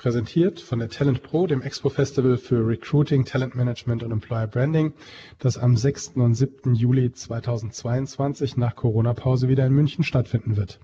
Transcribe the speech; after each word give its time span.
Präsentiert 0.00 0.62
von 0.62 0.78
der 0.78 0.88
Talent 0.88 1.22
Pro, 1.22 1.46
dem 1.46 1.60
Expo 1.60 1.90
Festival 1.90 2.38
für 2.38 2.66
Recruiting, 2.66 3.26
Talent 3.26 3.54
Management 3.54 4.02
und 4.02 4.12
Employer 4.12 4.46
Branding, 4.46 4.94
das 5.38 5.58
am 5.58 5.76
6. 5.76 6.12
und 6.14 6.34
7. 6.34 6.74
Juli 6.74 7.12
2022 7.12 8.56
nach 8.56 8.76
Corona-Pause 8.76 9.48
wieder 9.48 9.66
in 9.66 9.74
München 9.74 10.02
stattfinden 10.02 10.56
wird. 10.56 10.80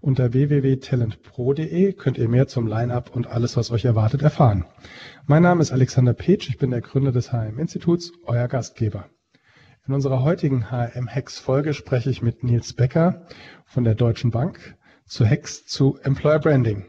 Unter 0.00 0.32
www.talentpro.de 0.32 1.92
könnt 1.94 2.18
ihr 2.18 2.28
mehr 2.28 2.46
zum 2.46 2.68
Line-Up 2.68 3.16
und 3.16 3.26
alles, 3.26 3.56
was 3.56 3.72
euch 3.72 3.84
erwartet, 3.84 4.22
erfahren. 4.22 4.64
Mein 5.26 5.42
Name 5.42 5.60
ist 5.60 5.72
Alexander 5.72 6.14
Petsch, 6.14 6.48
ich 6.48 6.56
bin 6.56 6.70
der 6.70 6.82
Gründer 6.82 7.10
des 7.10 7.32
HM-Instituts, 7.32 8.12
euer 8.26 8.46
Gastgeber. 8.46 9.06
In 9.88 9.92
unserer 9.92 10.22
heutigen 10.22 10.70
HM-Hacks-Folge 10.70 11.74
spreche 11.74 12.10
ich 12.10 12.22
mit 12.22 12.44
Nils 12.44 12.74
Becker 12.74 13.26
von 13.64 13.82
der 13.82 13.96
Deutschen 13.96 14.30
Bank 14.30 14.76
zu 15.04 15.28
Hacks 15.28 15.66
zu 15.66 15.98
Employer 16.04 16.38
Branding. 16.38 16.86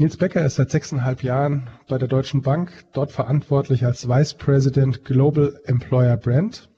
Nils 0.00 0.16
Becker 0.16 0.42
ist 0.46 0.54
seit 0.54 0.70
sechseinhalb 0.70 1.22
Jahren 1.22 1.68
bei 1.86 1.98
der 1.98 2.08
Deutschen 2.08 2.40
Bank, 2.40 2.72
dort 2.94 3.12
verantwortlich 3.12 3.84
als 3.84 4.08
Vice 4.08 4.32
President 4.32 5.04
Global 5.04 5.60
Employer 5.66 6.16
Brand 6.16 6.70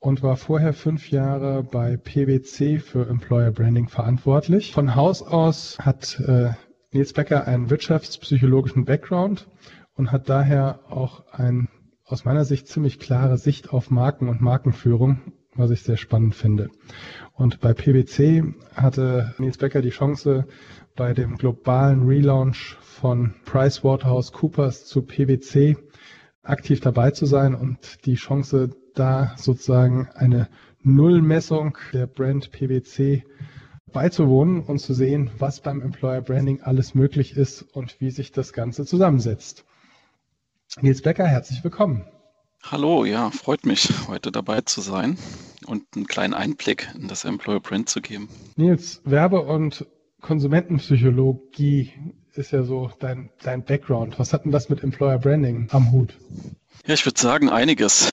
und 0.00 0.22
war 0.22 0.36
vorher 0.36 0.74
fünf 0.74 1.10
Jahre 1.10 1.62
bei 1.62 1.96
PwC 1.96 2.78
für 2.78 3.08
Employer 3.08 3.52
Branding 3.52 3.88
verantwortlich. 3.88 4.74
Von 4.74 4.94
Haus 4.94 5.22
aus 5.22 5.78
hat 5.78 6.20
äh, 6.20 6.50
Nils 6.92 7.14
Becker 7.14 7.46
einen 7.46 7.70
wirtschaftspsychologischen 7.70 8.84
Background 8.84 9.48
und 9.94 10.12
hat 10.12 10.28
daher 10.28 10.80
auch 10.90 11.24
ein 11.32 11.70
aus 12.04 12.26
meiner 12.26 12.44
Sicht 12.44 12.68
ziemlich 12.68 12.98
klare 12.98 13.38
Sicht 13.38 13.72
auf 13.72 13.90
Marken 13.90 14.28
und 14.28 14.42
Markenführung, 14.42 15.22
was 15.54 15.70
ich 15.70 15.84
sehr 15.84 15.96
spannend 15.96 16.34
finde. 16.34 16.68
Und 17.42 17.58
bei 17.58 17.74
PwC 17.74 18.54
hatte 18.76 19.34
Nils 19.38 19.58
Becker 19.58 19.82
die 19.82 19.90
Chance, 19.90 20.46
bei 20.94 21.12
dem 21.12 21.36
globalen 21.36 22.06
Relaunch 22.06 22.76
von 22.80 23.34
PricewaterhouseCoopers 23.46 24.86
zu 24.86 25.02
PwC 25.02 25.76
aktiv 26.44 26.78
dabei 26.78 27.10
zu 27.10 27.26
sein 27.26 27.56
und 27.56 28.06
die 28.06 28.14
Chance, 28.14 28.70
da 28.94 29.34
sozusagen 29.36 30.08
eine 30.14 30.48
Nullmessung 30.82 31.76
der 31.92 32.06
Brand 32.06 32.52
PwC 32.52 33.24
beizuwohnen 33.92 34.62
und 34.62 34.78
zu 34.78 34.94
sehen, 34.94 35.32
was 35.36 35.62
beim 35.62 35.82
Employer 35.82 36.20
Branding 36.20 36.60
alles 36.62 36.94
möglich 36.94 37.36
ist 37.36 37.62
und 37.62 38.00
wie 38.00 38.12
sich 38.12 38.30
das 38.30 38.52
Ganze 38.52 38.86
zusammensetzt. 38.86 39.64
Nils 40.80 41.02
Becker, 41.02 41.26
herzlich 41.26 41.64
willkommen. 41.64 42.04
Hallo, 42.62 43.04
ja, 43.04 43.32
freut 43.32 43.66
mich, 43.66 43.92
heute 44.06 44.30
dabei 44.30 44.60
zu 44.60 44.80
sein 44.80 45.18
und 45.66 45.84
einen 45.94 46.06
kleinen 46.06 46.34
Einblick 46.34 46.88
in 46.98 47.08
das 47.08 47.24
Employer 47.24 47.60
Brand 47.60 47.88
zu 47.88 48.00
geben. 48.00 48.28
Nils, 48.56 49.00
Werbe- 49.04 49.42
und 49.42 49.86
Konsumentenpsychologie 50.20 51.92
ist 52.34 52.52
ja 52.52 52.62
so 52.62 52.90
dein, 53.00 53.30
dein 53.42 53.64
Background. 53.64 54.18
Was 54.18 54.32
hat 54.32 54.44
denn 54.44 54.52
das 54.52 54.68
mit 54.68 54.82
Employer 54.82 55.18
Branding 55.18 55.68
am 55.70 55.92
Hut? 55.92 56.14
Ja, 56.86 56.94
ich 56.94 57.04
würde 57.04 57.20
sagen 57.20 57.48
einiges. 57.50 58.10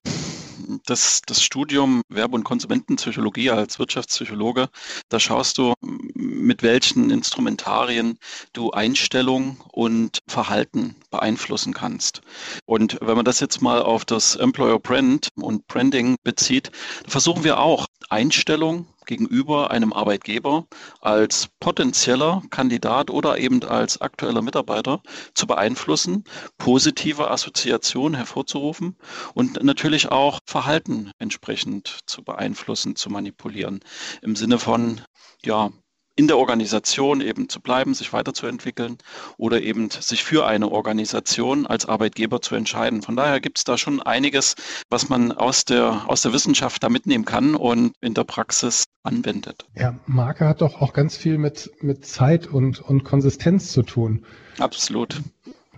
Das, 0.86 1.22
das 1.26 1.42
Studium 1.42 2.02
Werbe- 2.10 2.36
und 2.36 2.44
Konsumentenpsychologie 2.44 3.50
als 3.50 3.80
Wirtschaftspsychologe, 3.80 4.70
da 5.10 5.20
schaust 5.20 5.58
du, 5.58 5.74
mit 5.82 6.62
welchen 6.62 7.10
Instrumentarien 7.10 8.20
du 8.54 8.72
Einstellung 8.72 9.58
und 9.72 10.20
Verhalten 10.28 10.96
beeinflussen 11.10 11.74
kannst. 11.74 12.22
Und 12.66 13.00
wenn 13.02 13.16
man 13.16 13.26
das 13.26 13.40
jetzt 13.40 13.62
mal 13.62 13.82
auf 13.82 14.06
das 14.06 14.36
Employer 14.36 14.80
Brand 14.80 15.30
und 15.36 15.68
Branding 15.68 16.16
bezieht, 16.24 16.72
versuchen 17.08 17.44
wir 17.44 17.60
auch 17.60 17.88
Einstellung 18.10 18.88
gegenüber 19.10 19.72
einem 19.72 19.92
Arbeitgeber 19.92 20.68
als 21.02 21.50
potenzieller 21.60 22.44
Kandidat 22.52 23.10
oder 23.10 23.40
eben 23.40 23.64
als 23.64 24.00
aktueller 24.00 24.44
Mitarbeiter 24.44 25.02
zu 25.34 25.48
beeinflussen, 25.48 26.26
positive 26.60 27.32
Assoziationen 27.32 28.16
hervorzurufen 28.16 28.96
und 29.34 29.64
natürlich 29.64 30.12
auch 30.12 30.40
Verhalten 30.46 31.12
entsprechend 31.18 32.02
zu 32.06 32.24
beeinflussen, 32.24 32.96
zu 32.96 33.10
manipulieren. 33.10 33.80
Im 34.22 34.36
Sinne 34.36 34.60
von, 34.60 35.02
ja, 35.44 35.72
in 36.20 36.28
der 36.28 36.38
Organisation 36.38 37.22
eben 37.22 37.48
zu 37.48 37.62
bleiben, 37.62 37.94
sich 37.94 38.12
weiterzuentwickeln 38.12 38.98
oder 39.38 39.62
eben 39.62 39.90
sich 39.90 40.26
für 40.26 40.46
eine 40.46 40.70
Organisation 40.70 41.66
als 41.66 41.86
Arbeitgeber 41.86 42.42
zu 42.42 42.56
entscheiden. 42.56 43.02
Von 43.02 43.16
daher 43.16 43.40
gibt 43.40 43.58
es 43.58 43.64
da 43.64 43.78
schon 43.78 44.02
einiges, 44.02 44.56
was 44.90 45.08
man 45.08 45.32
aus 45.32 45.64
der, 45.64 46.10
aus 46.10 46.22
der 46.22 46.34
Wissenschaft 46.34 46.84
da 46.84 46.90
mitnehmen 46.90 47.24
kann 47.24 47.56
und 47.56 47.94
in 48.02 48.16
der 48.16 48.26
Praxis 48.26 48.84
anwendet. 49.02 49.66
Ja, 49.78 49.98
Marke 50.08 50.46
hat 50.46 50.60
doch 50.60 50.82
auch 50.82 50.92
ganz 50.92 51.16
viel 51.16 51.38
mit, 51.38 51.72
mit 51.80 52.06
Zeit 52.06 52.48
und, 52.48 52.82
und 52.82 53.06
Konsistenz 53.06 53.72
zu 53.72 53.82
tun. 53.82 54.26
Absolut. 54.58 55.22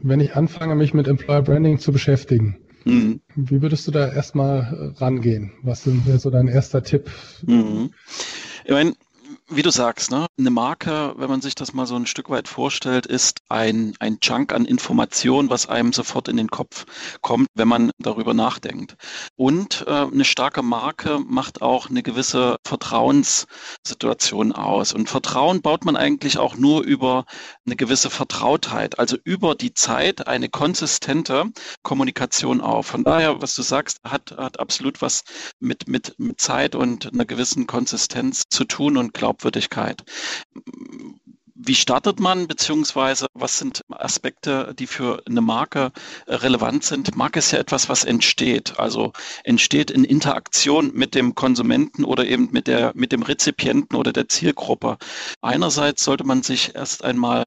Wenn 0.01 0.21
ich 0.21 0.35
anfange, 0.35 0.73
mich 0.73 0.95
mit 0.95 1.07
Employer 1.07 1.43
Branding 1.43 1.77
zu 1.77 1.91
beschäftigen, 1.91 2.57
mhm. 2.83 3.21
wie 3.35 3.61
würdest 3.61 3.85
du 3.85 3.91
da 3.91 4.11
erstmal 4.11 4.95
rangehen? 4.97 5.51
Was 5.61 5.85
wäre 5.85 6.17
so 6.17 6.31
dein 6.31 6.47
erster 6.47 6.81
Tipp? 6.81 7.11
Mhm. 7.45 7.93
Ich 8.65 8.71
meine, 8.71 8.93
wie 9.53 9.63
du 9.63 9.69
sagst, 9.69 10.11
ne? 10.11 10.27
eine 10.39 10.49
Marke, 10.49 11.13
wenn 11.17 11.29
man 11.29 11.41
sich 11.41 11.55
das 11.55 11.73
mal 11.73 11.85
so 11.85 11.95
ein 11.95 12.05
Stück 12.05 12.29
weit 12.29 12.47
vorstellt, 12.47 13.05
ist 13.05 13.39
ein, 13.49 13.93
ein 13.99 14.21
Chunk 14.21 14.53
an 14.53 14.63
Information, 14.63 15.49
was 15.49 15.67
einem 15.67 15.91
sofort 15.91 16.29
in 16.29 16.37
den 16.37 16.47
Kopf 16.47 16.85
kommt, 17.21 17.47
wenn 17.53 17.67
man 17.67 17.91
darüber 17.99 18.33
nachdenkt. 18.33 18.95
Und 19.35 19.83
äh, 19.87 19.91
eine 19.91 20.23
starke 20.23 20.63
Marke 20.63 21.19
macht 21.19 21.61
auch 21.61 21.89
eine 21.89 22.01
gewisse 22.01 22.57
Vertrauenssituation 22.65 24.53
aus. 24.53 24.93
Und 24.93 25.09
Vertrauen 25.09 25.61
baut 25.61 25.83
man 25.83 25.97
eigentlich 25.97 26.37
auch 26.37 26.55
nur 26.55 26.83
über 26.83 27.25
eine 27.65 27.75
gewisse 27.75 28.09
Vertrautheit, 28.09 28.99
also 28.99 29.17
über 29.25 29.55
die 29.55 29.73
Zeit 29.73 30.27
eine 30.27 30.47
konsistente 30.47 31.45
Kommunikation 31.83 32.61
auf. 32.61 32.87
Von 32.87 33.03
daher, 33.03 33.41
was 33.41 33.55
du 33.55 33.63
sagst, 33.63 33.99
hat, 34.05 34.31
hat 34.37 34.61
absolut 34.61 35.01
was 35.01 35.23
mit, 35.59 35.89
mit, 35.89 36.15
mit 36.17 36.39
Zeit 36.39 36.73
und 36.73 37.11
einer 37.11 37.25
gewissen 37.25 37.67
Konsistenz 37.67 38.43
zu 38.49 38.63
tun 38.63 38.95
und 38.95 39.13
glaubt 39.13 39.40
Glaubwürdigkeit. 39.41 40.03
Wie 41.63 41.75
startet 41.75 42.19
man, 42.19 42.47
beziehungsweise 42.47 43.27
was 43.35 43.59
sind 43.59 43.81
Aspekte, 43.89 44.73
die 44.79 44.87
für 44.87 45.21
eine 45.27 45.41
Marke 45.41 45.91
relevant 46.27 46.83
sind? 46.83 47.15
Marke 47.15 47.37
ist 47.37 47.51
ja 47.51 47.59
etwas, 47.59 47.87
was 47.87 48.03
entsteht, 48.03 48.79
also 48.79 49.13
entsteht 49.43 49.91
in 49.91 50.03
Interaktion 50.03 50.91
mit 50.95 51.13
dem 51.13 51.35
Konsumenten 51.35 52.03
oder 52.03 52.25
eben 52.25 52.49
mit 52.51 52.65
der, 52.65 52.93
mit 52.95 53.11
dem 53.11 53.21
Rezipienten 53.21 53.95
oder 53.95 54.11
der 54.11 54.27
Zielgruppe. 54.27 54.97
Einerseits 55.41 56.03
sollte 56.03 56.23
man 56.23 56.41
sich 56.41 56.73
erst 56.73 57.03
einmal 57.03 57.43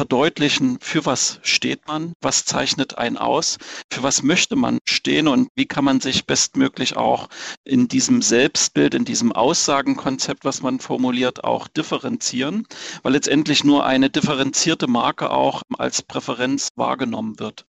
verdeutlichen, 0.00 0.78
für 0.80 1.04
was 1.04 1.40
steht 1.42 1.86
man, 1.86 2.14
was 2.22 2.46
zeichnet 2.46 2.96
einen 2.96 3.18
aus, 3.18 3.58
für 3.92 4.02
was 4.02 4.22
möchte 4.22 4.56
man 4.56 4.78
stehen 4.88 5.28
und 5.28 5.48
wie 5.54 5.66
kann 5.66 5.84
man 5.84 6.00
sich 6.00 6.24
bestmöglich 6.24 6.96
auch 6.96 7.28
in 7.64 7.86
diesem 7.86 8.22
Selbstbild, 8.22 8.94
in 8.94 9.04
diesem 9.04 9.30
Aussagenkonzept, 9.30 10.46
was 10.46 10.62
man 10.62 10.80
formuliert, 10.80 11.44
auch 11.44 11.68
differenzieren, 11.68 12.66
weil 13.02 13.12
letztendlich 13.12 13.62
nur 13.62 13.84
eine 13.84 14.08
differenzierte 14.08 14.86
Marke 14.86 15.30
auch 15.30 15.60
als 15.76 16.00
Präferenz 16.00 16.70
wahrgenommen 16.76 17.38
wird. 17.38 17.66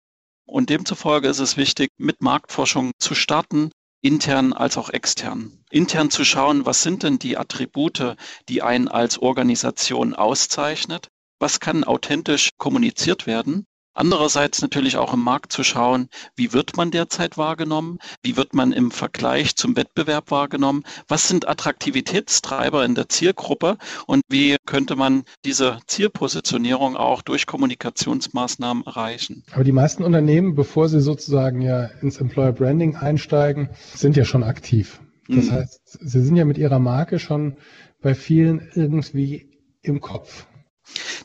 Und 0.46 0.70
demzufolge 0.70 1.26
ist 1.26 1.40
es 1.40 1.56
wichtig, 1.56 1.90
mit 1.98 2.22
Marktforschung 2.22 2.93
zu 3.00 3.16
starten, 3.16 3.72
intern 4.02 4.52
als 4.52 4.78
auch 4.78 4.90
extern. 4.90 5.64
Intern 5.69 6.12
zu 6.12 6.25
schauen, 6.25 6.64
was 6.64 6.84
sind 6.84 7.02
denn 7.02 7.19
die 7.19 7.37
Attribute, 7.37 8.14
die 8.49 8.62
einen 8.62 8.87
als 8.87 9.19
Organisation 9.19 10.14
auszeichnet 10.14 11.08
was 11.40 11.58
kann 11.58 11.82
authentisch 11.82 12.50
kommuniziert 12.58 13.26
werden. 13.26 13.66
Andererseits 13.92 14.62
natürlich 14.62 14.96
auch 14.96 15.12
im 15.12 15.20
Markt 15.20 15.50
zu 15.52 15.64
schauen, 15.64 16.08
wie 16.37 16.52
wird 16.52 16.76
man 16.76 16.92
derzeit 16.92 17.37
wahrgenommen, 17.37 17.98
wie 18.22 18.37
wird 18.37 18.54
man 18.54 18.72
im 18.72 18.92
Vergleich 18.92 19.56
zum 19.56 19.76
Wettbewerb 19.76 20.31
wahrgenommen, 20.31 20.84
was 21.08 21.26
sind 21.26 21.48
Attraktivitätstreiber 21.48 22.84
in 22.84 22.94
der 22.94 23.08
Zielgruppe 23.08 23.78
und 24.06 24.22
wie 24.28 24.56
könnte 24.64 24.94
man 24.94 25.25
diese 25.44 25.81
Zielpositionierung 25.88 26.96
auch 26.96 27.20
durch 27.22 27.46
Kommunikationsmaßnahmen 27.46 28.84
erreichen. 28.86 29.43
Aber 29.50 29.64
die 29.64 29.72
meisten 29.72 30.04
Unternehmen, 30.04 30.54
bevor 30.54 30.88
sie 30.88 31.00
sozusagen 31.00 31.60
ja 31.60 31.86
ins 32.00 32.20
Employer 32.20 32.52
Branding 32.52 32.94
einsteigen, 32.94 33.70
sind 33.94 34.16
ja 34.16 34.25
schon 34.25 34.44
aktiv. 34.44 35.00
Das 35.26 35.46
mhm. 35.46 35.52
heißt, 35.52 35.98
sie 36.00 36.22
sind 36.22 36.36
ja 36.36 36.44
mit 36.44 36.58
ihrer 36.58 36.78
Marke 36.78 37.19
schon 37.19 37.56
bei 38.00 38.14
vielen 38.14 38.70
irgendwie 38.75 39.50
im 39.82 40.00
Kopf. 40.00 40.46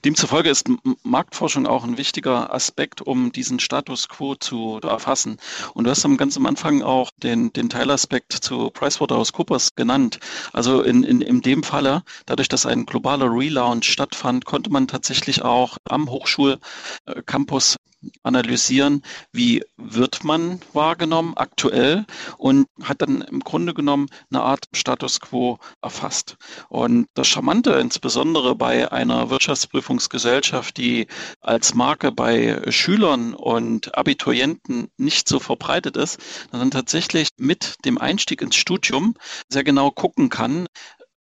Demzufolge 0.04 0.50
ist 0.50 0.68
Marktforschung 1.04 1.68
auch 1.68 1.84
ein 1.84 1.98
wichtiger 1.98 2.54
Aspekt, 2.54 3.02
um 3.02 3.32
diesen 3.32 3.60
Status 3.60 4.10
quo 4.10 4.36
zu 4.36 4.80
erfassen. 4.84 5.38
Und 5.74 5.86
du 5.86 5.90
hast 5.90 6.06
am 6.06 6.18
ganz 6.18 6.38
am 6.38 6.46
Anfang 6.46 6.82
auch 6.82 7.12
den, 7.24 7.52
den 7.54 7.70
Teilaspekt 7.70 8.34
zu 8.34 8.70
PricewaterhouseCoopers 8.72 9.76
genannt. 9.76 10.20
Also 10.54 10.82
in, 10.82 11.04
in, 11.04 11.22
in 11.22 11.42
dem 11.42 11.64
Falle, 11.64 12.04
dadurch, 12.26 12.50
dass 12.50 12.66
ein 12.66 12.86
globaler 12.86 13.28
Relaunch 13.30 13.86
stattfand, 13.86 14.46
konnte 14.46 14.70
man 14.70 14.88
tatsächlich 14.88 15.42
auch 15.42 15.78
am 15.90 16.10
Hochschulcampus 16.10 17.78
analysieren, 18.24 19.02
wie 19.32 19.64
wird 19.78 20.24
man 20.24 20.60
wahrgenommen 20.74 21.34
aktuell 21.36 22.06
und 22.38 22.68
hat 22.84 23.02
dann 23.02 23.22
im 23.22 23.40
Grunde 23.40 23.74
genommen 23.74 24.08
eine 24.30 24.42
Art 24.42 24.66
Status 24.74 25.20
quo 25.20 25.60
erfasst. 25.82 26.38
Und 26.70 27.08
das 27.14 27.28
Charmante 27.28 27.72
insbesondere 27.74 28.56
bei 28.56 28.92
einer 28.92 29.30
Wirtschaftsprüfungsgesellschaft, 29.30 30.78
die 30.78 31.08
als 31.42 31.74
Marke 31.74 32.12
bei 32.12 32.62
Schülern 32.72 33.34
und 33.34 33.98
Abiturienten 33.98 34.88
nicht 34.98 35.28
so 35.28 35.40
verbreitet 35.40 35.98
ist, 35.98 36.20
dann 36.52 36.72
tatsächlich 36.72 37.30
mit 37.38 37.76
dem 37.86 37.98
Einstieg 37.98 38.42
ins 38.42 38.56
Studium 38.56 39.16
sehr 39.50 39.64
genau 39.64 39.92
gucken 39.92 40.30
kann, 40.30 40.68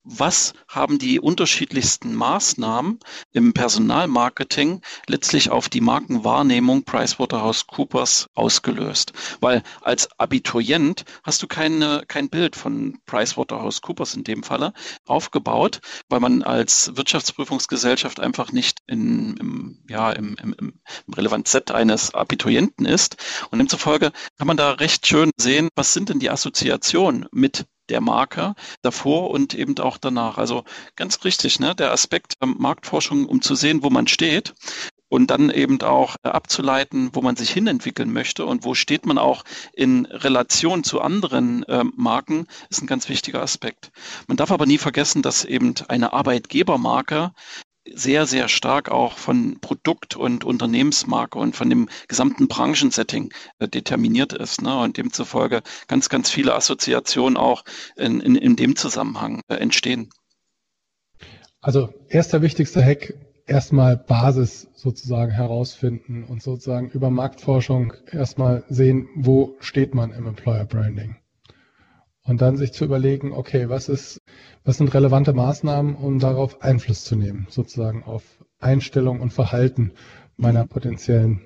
was 0.04 0.54
haben 0.68 1.00
die 1.00 1.20
unterschiedlichsten 1.20 2.14
Maßnahmen 2.14 3.00
im 3.32 3.54
Personalmarketing 3.54 4.82
letztlich 5.08 5.50
auf 5.50 5.70
die 5.70 5.82
Markenwahrnehmung 5.82 6.84
PricewaterhouseCoopers 6.84 8.28
ausgelöst? 8.34 9.14
Weil 9.40 9.64
als 9.82 10.10
Abiturient 10.20 11.06
hast 11.24 11.42
du 11.42 11.48
keine, 11.48 12.04
kein 12.08 12.30
Bild 12.30 12.56
von 12.56 13.00
PricewaterhouseCoopers 13.06 14.16
in 14.16 14.24
dem 14.24 14.44
Falle 14.44 14.74
aufgebaut, 15.06 15.80
weil 16.10 16.20
man 16.20 16.44
als 16.44 16.96
Wirtschaftsprüfungsgesellschaft 16.96 18.20
einfach 18.20 18.52
nicht 18.52 18.80
in, 18.88 19.38
im, 19.38 19.84
ja, 19.90 20.12
im, 20.12 20.36
im, 20.42 20.54
im 20.60 20.80
relevant 21.14 21.48
Set 21.48 21.72
eines 21.72 22.14
Abiturienten 22.14 22.86
ist. 22.86 23.18
Und 23.52 23.60
demzufolge 23.60 24.12
kann 24.38 24.48
man 24.48 24.58
da 24.58 24.72
recht 24.72 25.08
schön 25.08 25.32
sehen, 25.38 25.70
was 25.76 25.94
sind 25.94 26.10
denn 26.10 26.20
die 26.20 26.30
Assoziationen 26.30 27.28
mit 27.32 27.66
der 27.90 28.02
Marke 28.02 28.56
davor 28.82 29.30
und 29.30 29.54
eben 29.54 29.78
auch 29.80 29.98
danach. 29.98 30.38
Also 30.38 30.64
ganz 30.96 31.24
richtig, 31.26 31.60
ne? 31.60 31.76
der 31.76 31.92
Aspekt 31.92 32.36
ähm, 32.42 32.56
Marktforschung, 32.58 33.26
um 33.26 33.42
zu 33.42 33.56
sehen, 33.56 33.84
wo 33.84 33.90
man 33.90 34.08
steht 34.08 34.54
und 35.14 35.30
dann 35.30 35.52
eben 35.52 35.80
auch 35.84 36.16
äh, 36.24 36.30
abzuleiten, 36.30 37.12
wo 37.14 37.22
man 37.22 37.36
sich 37.36 37.52
hinentwickeln 37.52 38.12
möchte 38.12 38.46
und 38.46 38.66
wo 38.66 38.74
steht 38.74 39.06
man 39.06 39.20
auch 39.20 39.44
in 39.74 40.08
Relation 40.08 40.84
zu 40.84 41.02
anderen 41.02 41.64
äh, 41.64 41.84
Marken, 41.96 42.48
ist 42.70 42.82
ein 42.82 42.88
ganz 42.88 43.10
wichtiger 43.10 43.44
Aspekt. 43.44 43.92
Man 44.28 44.38
darf 44.38 44.52
aber 44.52 44.66
nie 44.66 44.80
vergessen, 44.80 45.22
dass 45.22 45.46
eben 45.46 45.76
eine 45.88 46.14
Arbeitgebermarke 46.14 47.32
sehr, 47.92 48.26
sehr 48.26 48.48
stark 48.48 48.90
auch 48.90 49.18
von 49.18 49.60
Produkt- 49.60 50.16
und 50.16 50.44
Unternehmensmarke 50.44 51.38
und 51.38 51.56
von 51.56 51.70
dem 51.70 51.90
gesamten 52.08 52.48
Branchensetting 52.48 53.34
äh, 53.60 53.68
determiniert 53.68 54.34
ist. 54.34 54.62
Ne? 54.62 54.78
Und 54.80 54.98
demzufolge 54.98 55.62
ganz, 55.88 56.10
ganz 56.10 56.30
viele 56.30 56.56
Assoziationen 56.56 57.38
auch 57.38 57.64
in, 57.96 58.22
in, 58.22 58.36
in 58.36 58.56
dem 58.56 58.76
Zusammenhang 58.76 59.42
äh, 59.48 59.56
entstehen. 59.56 60.10
Also 61.62 61.94
erster 62.10 62.42
wichtigster 62.42 62.84
Hack, 62.84 63.14
erstmal 63.46 63.98
Basis 63.98 64.68
sozusagen 64.76 65.32
herausfinden 65.32 66.24
und 66.24 66.42
sozusagen 66.42 66.90
über 66.90 67.10
Marktforschung 67.10 67.94
erstmal 68.12 68.64
sehen, 68.70 69.08
wo 69.16 69.56
steht 69.60 69.94
man 69.94 70.12
im 70.12 70.28
Employer 70.28 70.66
Branding. 70.66 71.18
Und 72.26 72.42
dann 72.42 72.56
sich 72.58 72.72
zu 72.72 72.86
überlegen, 72.86 73.34
okay, 73.34 73.70
was 73.70 73.90
ist, 73.90 74.22
was 74.64 74.78
sind 74.78 74.94
relevante 74.94 75.34
Maßnahmen, 75.34 75.96
um 75.96 76.20
darauf 76.20 76.62
Einfluss 76.62 77.04
zu 77.04 77.16
nehmen, 77.16 77.48
sozusagen 77.50 78.04
auf 78.04 78.24
Einstellung 78.60 79.20
und 79.20 79.34
Verhalten 79.34 79.92
meiner 80.38 80.66
potenziellen 80.66 81.42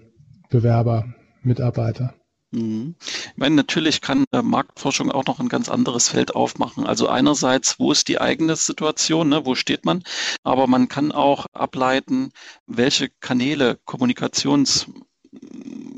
Bewerber, 0.49 1.15
Mitarbeiter. 1.41 2.13
Mhm. 2.51 2.95
Ich 3.01 3.37
meine, 3.37 3.55
natürlich 3.55 4.01
kann 4.01 4.23
äh, 4.31 4.41
Marktforschung 4.41 5.11
auch 5.11 5.25
noch 5.25 5.39
ein 5.39 5.49
ganz 5.49 5.67
anderes 5.67 6.09
Feld 6.09 6.35
aufmachen. 6.35 6.85
Also 6.85 7.07
einerseits, 7.09 7.79
wo 7.79 7.91
ist 7.91 8.07
die 8.07 8.21
eigene 8.21 8.55
Situation, 8.55 9.29
ne? 9.29 9.45
wo 9.45 9.55
steht 9.55 9.85
man, 9.85 10.03
aber 10.43 10.67
man 10.67 10.87
kann 10.87 11.11
auch 11.11 11.45
ableiten, 11.53 12.29
welche 12.65 13.09
Kanäle, 13.19 13.79
Kommunikations 13.85 14.87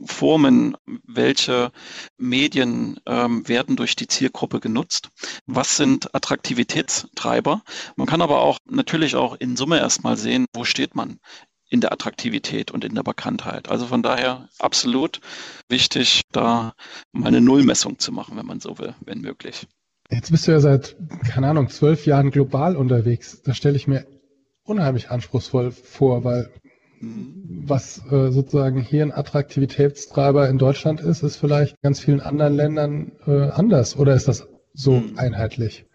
Formen, 0.06 0.76
welche 1.06 1.72
Medien 2.18 3.00
ähm, 3.06 3.48
werden 3.48 3.76
durch 3.76 3.96
die 3.96 4.08
Zielgruppe 4.08 4.60
genutzt? 4.60 5.10
Was 5.46 5.78
sind 5.78 6.14
Attraktivitätstreiber? 6.16 7.62
Man 7.96 8.08
kann 8.08 8.22
aber 8.22 8.42
auch 8.42 8.58
natürlich 8.70 9.16
auch 9.16 9.36
in 9.36 9.56
Summe 9.56 9.80
erstmal 9.80 10.18
sehen, 10.18 10.46
wo 10.54 10.64
steht 10.64 10.96
man 10.96 11.20
in 11.70 11.82
der 11.82 11.92
Attraktivität 11.92 12.72
und 12.72 12.84
in 12.84 12.96
der 12.96 13.04
Bekanntheit. 13.04 13.70
Also 13.70 13.86
von 13.86 14.02
daher 14.02 14.50
absolut 14.58 15.22
wichtig, 15.70 16.24
da 16.32 16.74
mal 17.12 17.28
eine 17.28 17.42
Nullmessung 17.42 18.00
zu 18.00 18.12
machen, 18.12 18.38
wenn 18.38 18.46
man 18.46 18.60
so 18.60 18.80
will, 18.80 18.96
wenn 19.06 19.22
möglich. 19.22 19.68
Jetzt 20.10 20.32
bist 20.32 20.48
du 20.48 20.52
ja 20.52 20.60
seit, 20.60 20.96
keine 21.30 21.48
Ahnung, 21.48 21.70
zwölf 21.70 22.08
Jahren 22.08 22.32
global 22.32 22.76
unterwegs. 22.76 23.44
Das 23.44 23.58
stelle 23.58 23.76
ich 23.76 23.88
mir 23.88 24.08
unheimlich 24.64 25.12
anspruchsvoll 25.12 25.72
vor, 25.72 26.24
weil 26.24 26.52
was 27.02 28.02
äh, 28.12 28.32
sozusagen 28.32 28.82
hier 28.82 29.04
ein 29.04 29.12
Attraktivitätstreiber 29.12 30.50
in 30.50 30.58
Deutschland 30.58 31.02
ist, 31.02 31.24
ist 31.24 31.38
vielleicht 31.38 31.74
in 31.76 31.82
ganz 31.82 32.00
vielen 32.00 32.22
anderen 32.22 32.56
Ländern 32.56 33.12
äh, 33.26 33.50
anders. 33.50 33.98
Oder 33.98 34.16
ist 34.16 34.28
das 34.28 34.48
so 34.74 34.98
hm. 34.98 35.14
einheitlich? 35.18 35.86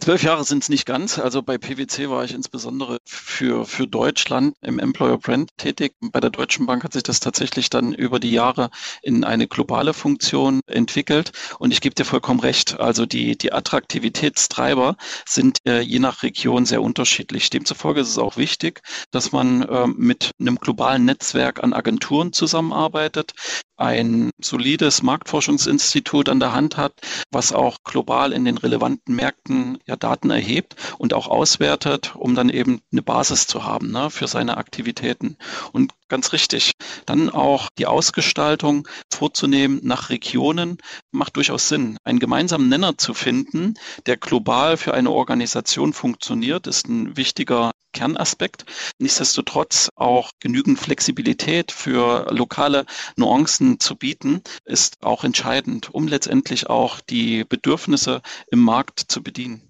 Zwölf 0.00 0.22
Jahre 0.22 0.44
sind 0.44 0.62
es 0.62 0.68
nicht 0.70 0.86
ganz. 0.86 1.18
Also 1.18 1.42
bei 1.42 1.58
PwC 1.58 2.08
war 2.08 2.24
ich 2.24 2.32
insbesondere 2.32 2.98
für, 3.04 3.66
für 3.66 3.86
Deutschland 3.86 4.56
im 4.62 4.78
Employer 4.78 5.18
Brand 5.18 5.50
tätig. 5.58 5.94
Bei 6.00 6.20
der 6.20 6.30
Deutschen 6.30 6.64
Bank 6.64 6.84
hat 6.84 6.94
sich 6.94 7.02
das 7.02 7.20
tatsächlich 7.20 7.68
dann 7.68 7.92
über 7.92 8.18
die 8.18 8.30
Jahre 8.30 8.70
in 9.02 9.24
eine 9.24 9.46
globale 9.46 9.92
Funktion 9.92 10.60
entwickelt. 10.66 11.32
Und 11.58 11.72
ich 11.72 11.82
gebe 11.82 11.94
dir 11.94 12.06
vollkommen 12.06 12.40
recht. 12.40 12.80
Also 12.80 13.04
die, 13.04 13.36
die 13.36 13.52
Attraktivitätstreiber 13.52 14.96
sind 15.26 15.58
äh, 15.66 15.80
je 15.80 15.98
nach 15.98 16.22
Region 16.22 16.64
sehr 16.64 16.80
unterschiedlich. 16.80 17.50
Demzufolge 17.50 18.00
ist 18.00 18.08
es 18.08 18.18
auch 18.18 18.38
wichtig, 18.38 18.80
dass 19.10 19.32
man 19.32 19.62
äh, 19.62 19.86
mit 19.86 20.30
einem 20.40 20.56
globalen 20.56 21.04
Netzwerk 21.04 21.62
an 21.62 21.74
Agenturen 21.74 22.32
zusammenarbeitet, 22.32 23.34
ein 23.78 24.30
solides 24.40 25.02
Marktforschungsinstitut 25.02 26.28
an 26.28 26.40
der 26.40 26.52
Hand 26.52 26.76
hat, 26.76 26.92
was 27.30 27.52
auch 27.52 27.78
global 27.84 28.32
in 28.32 28.44
den 28.44 28.58
relevanten 28.58 29.14
Märkten 29.14 29.78
ja 29.86 29.96
Daten 29.96 30.30
erhebt 30.30 30.74
und 30.98 31.14
auch 31.14 31.28
auswertet, 31.28 32.14
um 32.16 32.34
dann 32.34 32.48
eben 32.48 32.80
eine 32.92 33.02
Basis 33.02 33.46
zu 33.46 33.64
haben 33.64 33.90
ne, 33.90 34.10
für 34.10 34.26
seine 34.26 34.56
Aktivitäten. 34.56 35.36
Und 35.72 35.92
ganz 36.08 36.32
richtig, 36.32 36.72
dann 37.06 37.30
auch 37.30 37.68
die 37.78 37.86
Ausgestaltung 37.86 38.88
vorzunehmen 39.10 39.80
nach 39.82 40.10
Regionen 40.10 40.78
macht 41.12 41.36
durchaus 41.36 41.68
Sinn. 41.68 41.98
Einen 42.04 42.18
gemeinsamen 42.18 42.68
Nenner 42.68 42.98
zu 42.98 43.14
finden, 43.14 43.74
der 44.06 44.16
global 44.16 44.76
für 44.76 44.94
eine 44.94 45.10
Organisation 45.10 45.92
funktioniert, 45.92 46.66
ist 46.66 46.88
ein 46.88 47.16
wichtiger 47.16 47.70
Kernaspekt. 47.98 48.64
Nichtsdestotrotz 49.00 49.90
auch 49.96 50.30
genügend 50.38 50.78
Flexibilität 50.78 51.72
für 51.72 52.28
lokale 52.30 52.86
Nuancen 53.16 53.80
zu 53.80 53.96
bieten, 53.96 54.42
ist 54.64 55.02
auch 55.02 55.24
entscheidend, 55.24 55.92
um 55.92 56.06
letztendlich 56.06 56.70
auch 56.70 57.00
die 57.00 57.44
Bedürfnisse 57.44 58.22
im 58.52 58.60
Markt 58.60 59.00
zu 59.00 59.20
bedienen. 59.20 59.68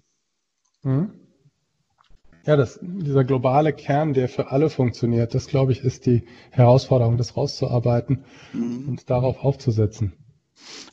Mhm. 0.83 1.11
Ja, 2.45 2.55
das, 2.55 2.79
dieser 2.81 3.23
globale 3.23 3.73
Kern, 3.73 4.13
der 4.13 4.29
für 4.29 4.51
alle 4.51 4.69
funktioniert, 4.69 5.33
das 5.33 5.47
glaube 5.47 5.71
ich, 5.71 5.83
ist 5.83 6.05
die 6.05 6.23
Herausforderung, 6.51 7.17
das 7.17 7.35
rauszuarbeiten 7.35 8.25
mhm. 8.53 8.89
und 8.89 9.09
darauf 9.09 9.43
aufzusetzen. 9.43 10.13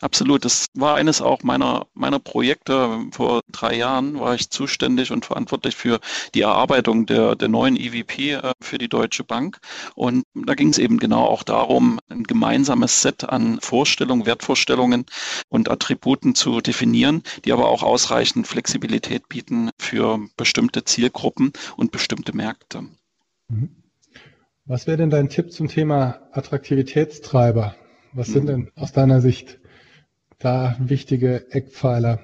Absolut. 0.01 0.45
Das 0.45 0.67
war 0.75 0.97
eines 0.97 1.21
auch 1.21 1.43
meiner, 1.43 1.87
meiner 1.95 2.19
Projekte. 2.19 3.01
Vor 3.13 3.41
drei 3.51 3.77
Jahren 3.77 4.19
war 4.21 4.35
ich 4.35 4.51
zuständig 4.51 5.11
und 5.11 5.25
verantwortlich 5.25 5.77
für 5.77 6.01
die 6.35 6.43
Erarbeitung 6.43 7.07
der, 7.07 7.35
der 7.37 7.49
neuen 7.49 7.77
EVP 7.77 8.33
äh, 8.33 8.53
für 8.61 8.79
die 8.79 8.89
Deutsche 8.89 9.25
Bank. 9.25 9.59
Und 9.95 10.25
da 10.35 10.55
ging 10.55 10.69
es 10.69 10.79
eben 10.79 10.99
genau 10.99 11.25
auch 11.25 11.43
darum, 11.43 11.99
ein 12.09 12.25
gemeinsames 12.25 13.03
Set 13.03 13.25
an 13.25 13.59
Vorstellungen, 13.61 14.27
Wertvorstellungen 14.27 15.07
und 15.49 15.71
Attributen 15.71 16.35
zu 16.35 16.61
definieren, 16.61 17.23
die 17.45 17.53
aber 17.53 17.69
auch 17.69 17.83
ausreichend 17.83 18.47
Flexibilität 18.47 19.29
bieten 19.29 19.71
für 19.79 20.21
bestimmte 20.37 20.85
Zielgruppen 20.85 21.53
und 21.77 21.93
bestimmte 21.93 22.37
Märkte. 22.37 22.85
Mhm. 23.49 23.83
Was 24.69 24.89
wäre 24.89 24.97
denn 24.97 25.11
dein 25.11 25.29
Tipp 25.29 25.53
zum 25.53 25.69
Thema 25.69 26.29
Attraktivitätstreiber? 26.33 27.77
Was 28.13 28.29
sind 28.29 28.45
mhm. 28.45 28.49
denn 28.49 28.71
aus 28.75 28.93
deiner 28.93 29.21
Sicht 29.21 29.61
da 30.39 30.77
wichtige 30.79 31.47
Eckpfeiler? 31.51 32.21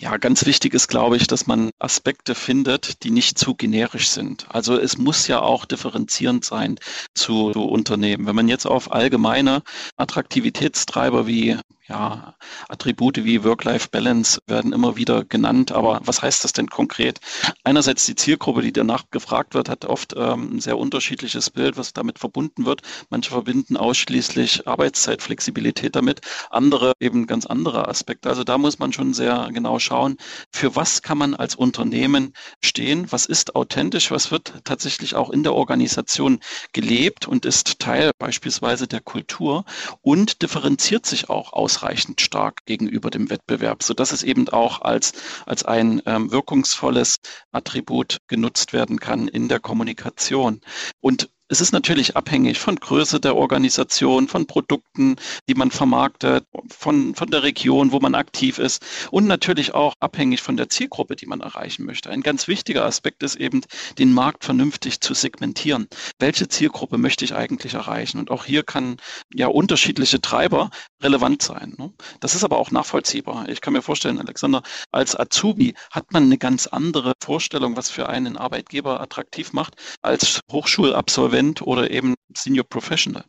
Ja, 0.00 0.16
ganz 0.16 0.46
wichtig 0.46 0.74
ist, 0.74 0.86
glaube 0.86 1.16
ich, 1.16 1.26
dass 1.26 1.48
man 1.48 1.70
Aspekte 1.80 2.36
findet, 2.36 3.02
die 3.02 3.10
nicht 3.10 3.36
zu 3.36 3.56
generisch 3.56 4.08
sind. 4.10 4.46
Also 4.48 4.78
es 4.78 4.96
muss 4.96 5.26
ja 5.26 5.40
auch 5.40 5.64
differenzierend 5.64 6.44
sein 6.44 6.78
zu, 7.14 7.50
zu 7.50 7.64
Unternehmen. 7.64 8.26
Wenn 8.26 8.36
man 8.36 8.46
jetzt 8.46 8.66
auf 8.66 8.92
allgemeine 8.92 9.62
Attraktivitätstreiber 9.96 11.26
wie 11.26 11.56
ja, 11.88 12.34
Attribute 12.68 13.24
wie 13.24 13.44
Work-Life-Balance 13.44 14.40
werden 14.46 14.72
immer 14.72 14.96
wieder 14.96 15.24
genannt, 15.24 15.72
aber 15.72 16.00
was 16.04 16.20
heißt 16.20 16.44
das 16.44 16.52
denn 16.52 16.68
konkret? 16.68 17.20
Einerseits 17.64 18.04
die 18.04 18.14
Zielgruppe, 18.14 18.60
die 18.60 18.72
danach 18.72 19.04
gefragt 19.10 19.54
wird, 19.54 19.70
hat 19.70 19.86
oft 19.86 20.14
ähm, 20.16 20.56
ein 20.56 20.60
sehr 20.60 20.76
unterschiedliches 20.76 21.50
Bild, 21.50 21.78
was 21.78 21.94
damit 21.94 22.18
verbunden 22.18 22.66
wird. 22.66 22.82
Manche 23.08 23.30
verbinden 23.30 23.78
ausschließlich 23.78 24.68
Arbeitszeitflexibilität 24.68 25.96
damit, 25.96 26.20
andere 26.50 26.92
eben 27.00 27.26
ganz 27.26 27.46
andere 27.46 27.88
Aspekte. 27.88 28.28
Also 28.28 28.44
da 28.44 28.58
muss 28.58 28.78
man 28.78 28.92
schon 28.92 29.14
sehr 29.14 29.48
genau 29.52 29.78
schauen, 29.78 30.16
für 30.52 30.76
was 30.76 31.00
kann 31.00 31.16
man 31.16 31.34
als 31.34 31.54
Unternehmen 31.54 32.34
stehen, 32.62 33.10
was 33.10 33.24
ist 33.24 33.56
authentisch, 33.56 34.10
was 34.10 34.30
wird 34.30 34.52
tatsächlich 34.64 35.14
auch 35.14 35.30
in 35.30 35.42
der 35.42 35.54
Organisation 35.54 36.40
gelebt 36.74 37.26
und 37.26 37.46
ist 37.46 37.78
Teil 37.78 38.10
beispielsweise 38.18 38.86
der 38.86 39.00
Kultur 39.00 39.64
und 40.02 40.42
differenziert 40.42 41.06
sich 41.06 41.30
auch 41.30 41.54
ausreichend 41.78 42.20
stark 42.20 42.64
gegenüber 42.66 43.10
dem 43.10 43.30
Wettbewerb, 43.30 43.82
sodass 43.82 44.12
es 44.12 44.22
eben 44.22 44.48
auch 44.48 44.82
als, 44.82 45.12
als 45.46 45.64
ein 45.64 46.02
ähm, 46.06 46.32
wirkungsvolles 46.32 47.18
Attribut 47.52 48.18
genutzt 48.26 48.72
werden 48.72 48.98
kann 48.98 49.28
in 49.28 49.48
der 49.48 49.60
Kommunikation. 49.60 50.60
Und 51.00 51.30
es 51.48 51.62
ist 51.62 51.72
natürlich 51.72 52.14
abhängig 52.14 52.58
von 52.58 52.76
Größe 52.76 53.20
der 53.20 53.34
Organisation, 53.34 54.28
von 54.28 54.46
Produkten, 54.46 55.16
die 55.48 55.54
man 55.54 55.70
vermarktet, 55.70 56.44
von, 56.68 57.14
von 57.14 57.30
der 57.30 57.42
Region, 57.42 57.90
wo 57.90 58.00
man 58.00 58.14
aktiv 58.14 58.58
ist 58.58 58.84
und 59.10 59.26
natürlich 59.26 59.74
auch 59.74 59.94
abhängig 59.98 60.42
von 60.42 60.58
der 60.58 60.68
Zielgruppe, 60.68 61.16
die 61.16 61.26
man 61.26 61.40
erreichen 61.40 61.86
möchte. 61.86 62.10
Ein 62.10 62.20
ganz 62.20 62.48
wichtiger 62.48 62.84
Aspekt 62.84 63.22
ist 63.22 63.36
eben, 63.36 63.62
den 63.98 64.12
Markt 64.12 64.44
vernünftig 64.44 65.00
zu 65.00 65.14
segmentieren. 65.14 65.88
Welche 66.18 66.48
Zielgruppe 66.48 66.98
möchte 66.98 67.24
ich 67.24 67.34
eigentlich 67.34 67.74
erreichen? 67.74 68.18
Und 68.18 68.30
auch 68.30 68.44
hier 68.44 68.62
kann 68.62 68.98
ja 69.32 69.46
unterschiedliche 69.46 70.20
Treiber 70.20 70.70
relevant 71.02 71.40
sein. 71.40 71.74
Ne? 71.78 71.92
Das 72.20 72.34
ist 72.34 72.44
aber 72.44 72.58
auch 72.58 72.70
nachvollziehbar. 72.70 73.48
Ich 73.48 73.62
kann 73.62 73.72
mir 73.72 73.82
vorstellen, 73.82 74.18
Alexander, 74.18 74.62
als 74.92 75.18
Azubi 75.18 75.74
hat 75.90 76.12
man 76.12 76.24
eine 76.24 76.36
ganz 76.36 76.66
andere 76.66 77.14
Vorstellung, 77.22 77.76
was 77.76 77.88
für 77.88 78.08
einen 78.08 78.36
Arbeitgeber 78.36 79.00
attraktiv 79.00 79.54
macht, 79.54 79.76
als 80.02 80.40
Hochschulabsolvent 80.52 81.37
Absolvent 81.38 81.62
oder 81.62 81.90
eben 81.90 82.14
Senior 82.36 82.64
Professional. 82.68 83.24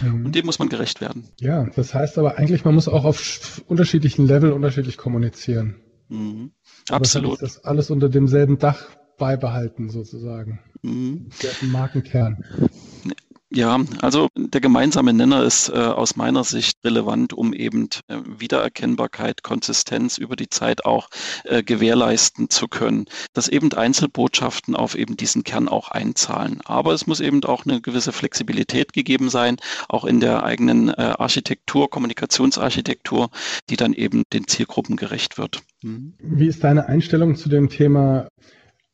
Mhm. 0.00 0.26
Und 0.26 0.34
dem 0.34 0.46
muss 0.46 0.58
man 0.58 0.68
gerecht 0.68 1.00
werden. 1.00 1.28
Ja, 1.40 1.66
das 1.74 1.94
heißt 1.94 2.18
aber 2.18 2.38
eigentlich, 2.38 2.64
man 2.64 2.74
muss 2.74 2.88
auch 2.88 3.04
auf 3.04 3.62
unterschiedlichen 3.66 4.26
Level 4.26 4.52
unterschiedlich 4.52 4.96
kommunizieren. 4.96 5.76
Mhm. 6.08 6.52
Absolut. 6.88 7.42
Das 7.42 7.64
alles 7.64 7.90
unter 7.90 8.08
demselben 8.08 8.58
Dach 8.58 8.90
beibehalten, 9.18 9.90
sozusagen. 9.90 10.60
Mhm. 10.82 11.30
Der 11.42 11.50
Markenkern. 11.68 12.44
Ja, 13.56 13.80
also 14.02 14.28
der 14.36 14.60
gemeinsame 14.60 15.14
Nenner 15.14 15.42
ist 15.42 15.70
äh, 15.70 15.72
aus 15.72 16.14
meiner 16.14 16.44
Sicht 16.44 16.76
relevant, 16.84 17.32
um 17.32 17.54
eben 17.54 17.88
äh, 18.06 18.18
Wiedererkennbarkeit, 18.38 19.42
Konsistenz 19.42 20.18
über 20.18 20.36
die 20.36 20.50
Zeit 20.50 20.84
auch 20.84 21.08
äh, 21.44 21.62
gewährleisten 21.62 22.50
zu 22.50 22.68
können, 22.68 23.06
dass 23.32 23.48
eben 23.48 23.72
Einzelbotschaften 23.72 24.76
auf 24.76 24.94
eben 24.94 25.16
diesen 25.16 25.42
Kern 25.42 25.68
auch 25.68 25.90
einzahlen. 25.90 26.60
Aber 26.66 26.92
es 26.92 27.06
muss 27.06 27.20
eben 27.20 27.42
auch 27.44 27.64
eine 27.64 27.80
gewisse 27.80 28.12
Flexibilität 28.12 28.92
gegeben 28.92 29.30
sein, 29.30 29.56
auch 29.88 30.04
in 30.04 30.20
der 30.20 30.42
eigenen 30.42 30.90
äh, 30.90 31.14
Architektur, 31.18 31.88
Kommunikationsarchitektur, 31.88 33.30
die 33.70 33.76
dann 33.76 33.94
eben 33.94 34.24
den 34.34 34.46
Zielgruppen 34.46 34.96
gerecht 34.96 35.38
wird. 35.38 35.62
Mhm. 35.82 36.12
Wie 36.18 36.48
ist 36.48 36.62
deine 36.62 36.88
Einstellung 36.88 37.36
zu 37.36 37.48
dem 37.48 37.70
Thema 37.70 38.28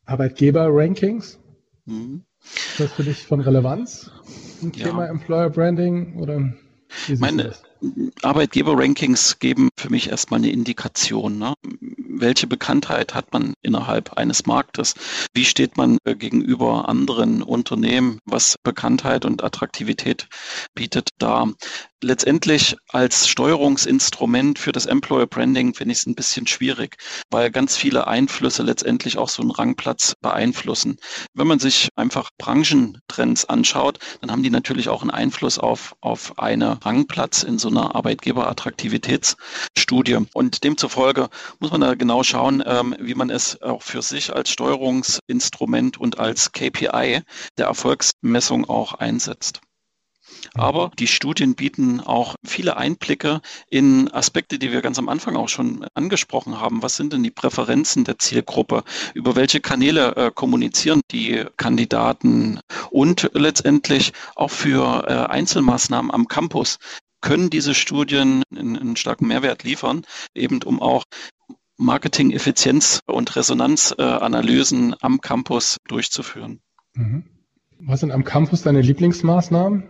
Arbeitgeber-Rankings? 0.07 1.41
Mhm. 1.85 2.23
Ist 2.45 2.81
das 2.81 2.93
für 2.93 3.05
dich 3.05 3.27
von 3.27 3.41
Relevanz? 3.41 4.11
Ein 4.63 4.73
ja. 4.75 4.87
Thema 4.87 5.07
Employer 5.07 5.51
Branding 5.51 6.17
oder? 6.19 6.53
Meine 7.19 7.55
Arbeitgeber-Rankings 8.23 9.39
geben 9.39 9.69
für 9.77 9.91
mich 9.91 10.11
erstmal 10.11 10.39
eine 10.39 10.51
Indikation. 10.51 11.39
Ne? 11.39 11.55
Welche 11.63 12.47
Bekanntheit 12.47 13.15
hat 13.15 13.33
man 13.33 13.55
innerhalb 13.63 14.13
eines 14.15 14.47
Marktes? 14.47 14.95
Wie 15.35 15.45
steht 15.45 15.77
man 15.77 15.99
äh, 16.05 16.15
gegenüber 16.15 16.89
anderen 16.89 17.43
Unternehmen, 17.43 18.19
was 18.25 18.57
Bekanntheit 18.63 19.25
und 19.25 19.43
Attraktivität 19.43 20.29
bietet 20.75 21.11
da? 21.19 21.49
letztendlich 22.03 22.77
als 22.89 23.29
Steuerungsinstrument 23.29 24.59
für 24.59 24.73
das 24.73 24.87
Employer 24.87 25.27
Branding 25.27 25.75
finde 25.75 25.93
ich 25.93 25.99
es 25.99 26.07
ein 26.07 26.15
bisschen 26.15 26.47
schwierig, 26.47 26.97
weil 27.31 27.51
ganz 27.51 27.77
viele 27.77 28.07
Einflüsse 28.07 28.63
letztendlich 28.63 29.19
auch 29.19 29.29
so 29.29 29.43
einen 29.43 29.51
Rangplatz 29.51 30.15
beeinflussen. 30.21 30.97
Wenn 31.35 31.47
man 31.47 31.59
sich 31.59 31.89
einfach 31.97 32.31
Branchentrends 32.39 33.45
anschaut, 33.45 33.99
dann 34.21 34.31
haben 34.31 34.43
die 34.43 34.51
natürlich 34.51 34.89
auch 34.89 35.03
einen 35.03 35.11
Einfluss 35.11 35.59
auf, 35.59 35.95
auf 36.01 36.39
einen 36.39 36.63
Rangplatz 36.63 37.43
in 37.43 37.59
so 37.59 37.69
einer 37.77 37.95
Arbeitgeberattraktivitätsstudie. 37.95 40.19
Und 40.33 40.65
demzufolge 40.65 41.29
muss 41.59 41.71
man 41.71 41.81
da 41.81 41.95
genau 41.95 42.23
schauen, 42.23 42.63
ähm, 42.65 42.95
wie 42.99 43.15
man 43.15 43.31
es 43.31 43.61
auch 43.63 43.83
für 43.83 44.03
sich 44.03 44.35
als 44.35 44.51
Steuerungsinstrument 44.51 45.99
und 45.99 46.19
als 46.19 46.53
KPI 46.53 47.23
der 47.59 47.67
Erfolgsmessung 47.67 48.69
auch 48.69 48.95
einsetzt. 48.95 49.61
Aber 50.55 50.91
die 50.99 51.07
Studien 51.07 51.55
bieten 51.55 52.01
auch 52.01 52.35
viele 52.45 52.77
Einblicke 52.77 53.41
in 53.69 54.13
Aspekte, 54.13 54.59
die 54.59 54.73
wir 54.73 54.83
ganz 54.83 54.99
am 54.99 55.09
Anfang 55.09 55.37
auch 55.37 55.49
schon 55.49 55.87
angesprochen 55.95 56.61
haben. 56.61 56.83
Was 56.83 56.97
sind 56.97 57.13
denn 57.13 57.23
die 57.23 57.31
Präferenzen 57.31 58.05
der 58.05 58.19
Zielgruppe? 58.19 58.85
Über 59.15 59.37
welche 59.37 59.61
Kanäle 59.61 60.17
äh, 60.17 60.31
kommunizieren 60.31 61.01
die 61.11 61.45
Kandidaten? 61.57 62.61
Und 62.91 63.31
letztendlich 63.35 64.13
auch 64.35 64.51
für 64.51 65.05
äh, 65.07 65.33
Einzelmaßnahmen 65.33 66.11
am 66.11 66.29
Campus 66.29 66.79
können 67.23 67.49
diese 67.49 67.75
Studien 67.75 68.43
einen, 68.55 68.97
starken 68.97 69.27
Mehrwert 69.29 69.65
liefern, 69.65 70.03
eben 70.35 70.63
um 70.63 70.83
auch 70.83 71.05
Marketing-Effizienz 71.79 73.01
und 73.07 73.35
Resonanzanalysen 73.35 74.95
am 75.01 75.21
Campus 75.21 75.79
durchzuführen. 75.89 76.61
Mhm. 76.95 77.25
Was 77.79 78.01
sind 78.01 78.13
am 78.13 78.25
Campus 78.25 78.63
deine 78.63 78.83
Lieblingsmaßnahmen? 78.83 79.89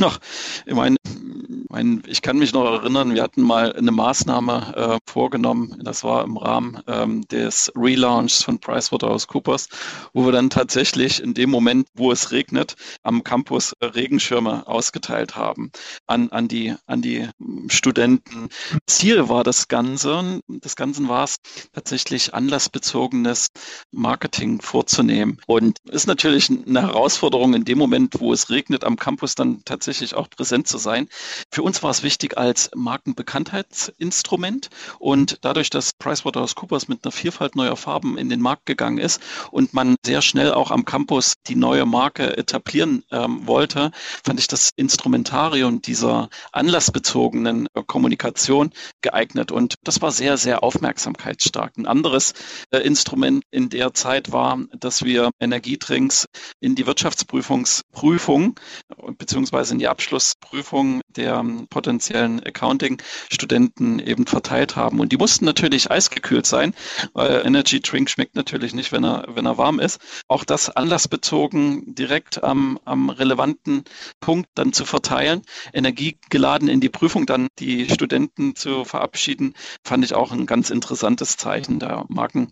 Ach, 0.00 0.18
ich 0.64 0.74
meine, 0.74 0.96
mein, 1.74 2.04
ich 2.06 2.22
kann 2.22 2.38
mich 2.38 2.52
noch 2.52 2.66
erinnern, 2.66 3.14
wir 3.14 3.22
hatten 3.24 3.42
mal 3.42 3.72
eine 3.72 3.90
Maßnahme 3.90 4.74
äh, 4.76 5.10
vorgenommen, 5.10 5.76
das 5.82 6.04
war 6.04 6.22
im 6.22 6.36
Rahmen 6.36 6.80
ähm, 6.86 7.26
des 7.26 7.72
Relaunchs 7.74 8.44
von 8.44 8.60
PricewaterhouseCoopers, 8.60 9.68
wo 10.12 10.24
wir 10.24 10.30
dann 10.30 10.50
tatsächlich 10.50 11.20
in 11.20 11.34
dem 11.34 11.50
Moment, 11.50 11.88
wo 11.94 12.12
es 12.12 12.30
regnet, 12.30 12.76
am 13.02 13.24
Campus 13.24 13.72
äh, 13.80 13.86
Regenschirme 13.86 14.68
ausgeteilt 14.68 15.34
haben 15.34 15.72
an, 16.06 16.30
an, 16.30 16.46
die, 16.46 16.76
an 16.86 17.02
die 17.02 17.28
Studenten. 17.66 18.50
Ziel 18.86 19.28
war 19.28 19.42
das 19.42 19.66
Ganze, 19.66 20.40
des 20.46 20.76
Ganzen 20.76 21.08
war 21.08 21.24
es 21.24 21.38
tatsächlich 21.72 22.34
anlassbezogenes 22.34 23.48
Marketing 23.90 24.60
vorzunehmen 24.60 25.40
und 25.48 25.78
ist 25.90 26.06
natürlich 26.06 26.50
eine 26.50 26.82
Herausforderung 26.82 27.54
in 27.54 27.64
dem 27.64 27.78
Moment, 27.78 28.20
wo 28.20 28.32
es 28.32 28.48
regnet, 28.48 28.84
am 28.84 28.94
Campus 28.94 29.34
dann 29.34 29.62
tatsächlich 29.64 30.14
auch 30.14 30.30
präsent 30.30 30.68
zu 30.68 30.78
sein. 30.78 31.08
Für 31.50 31.63
uns 31.64 31.82
war 31.82 31.90
es 31.90 32.02
wichtig 32.02 32.38
als 32.38 32.70
Markenbekanntheitsinstrument 32.74 34.70
und 34.98 35.38
dadurch, 35.40 35.70
dass 35.70 35.92
PricewaterhouseCoopers 35.94 36.88
mit 36.88 37.04
einer 37.04 37.12
Vielfalt 37.12 37.56
neuer 37.56 37.76
Farben 37.76 38.18
in 38.18 38.28
den 38.28 38.40
Markt 38.40 38.66
gegangen 38.66 38.98
ist 38.98 39.20
und 39.50 39.74
man 39.74 39.96
sehr 40.04 40.22
schnell 40.22 40.52
auch 40.52 40.70
am 40.70 40.84
Campus 40.84 41.34
die 41.46 41.56
neue 41.56 41.86
Marke 41.86 42.36
etablieren 42.36 43.02
ähm, 43.10 43.46
wollte, 43.46 43.90
fand 44.24 44.38
ich 44.38 44.46
das 44.46 44.70
Instrumentarium 44.76 45.82
dieser 45.82 46.28
anlassbezogenen 46.52 47.66
äh, 47.74 47.82
Kommunikation 47.86 48.70
geeignet 49.02 49.50
und 49.50 49.74
das 49.82 50.02
war 50.02 50.12
sehr, 50.12 50.36
sehr 50.36 50.62
aufmerksamkeitsstark. 50.62 51.76
Ein 51.76 51.86
anderes 51.86 52.34
äh, 52.70 52.78
Instrument 52.78 53.42
in 53.50 53.70
der 53.70 53.94
Zeit 53.94 54.32
war, 54.32 54.58
dass 54.78 55.04
wir 55.04 55.30
Energiedrinks 55.40 56.26
in 56.60 56.74
die 56.74 56.86
Wirtschaftsprüfungsprüfung 56.86 58.60
beziehungsweise 59.18 59.54
beziehungsweise 59.54 59.74
in 59.74 59.78
die 59.78 59.88
Abschlussprüfung 59.88 61.00
der 61.08 61.42
potenziellen 61.68 62.42
Accounting-Studenten 62.44 63.98
eben 63.98 64.26
verteilt 64.26 64.76
haben. 64.76 65.00
Und 65.00 65.12
die 65.12 65.16
mussten 65.16 65.44
natürlich 65.44 65.90
eisgekühlt 65.90 66.46
sein, 66.46 66.74
weil 67.12 67.42
Energy 67.44 67.80
Drink 67.80 68.10
schmeckt 68.10 68.36
natürlich 68.36 68.74
nicht, 68.74 68.92
wenn 68.92 69.04
er, 69.04 69.26
wenn 69.28 69.46
er 69.46 69.58
warm 69.58 69.80
ist. 69.80 70.00
Auch 70.28 70.44
das 70.44 70.70
anlassbezogen 70.70 71.94
direkt 71.94 72.42
am, 72.42 72.78
am 72.84 73.10
relevanten 73.10 73.84
Punkt 74.20 74.48
dann 74.54 74.72
zu 74.72 74.84
verteilen, 74.84 75.42
energiegeladen 75.72 76.68
in 76.68 76.80
die 76.80 76.88
Prüfung 76.88 77.26
dann 77.26 77.48
die 77.58 77.88
Studenten 77.88 78.56
zu 78.56 78.84
verabschieden, 78.84 79.54
fand 79.84 80.04
ich 80.04 80.14
auch 80.14 80.32
ein 80.32 80.46
ganz 80.46 80.70
interessantes 80.70 81.36
Zeichen 81.36 81.78
der 81.78 82.04
Marken, 82.08 82.50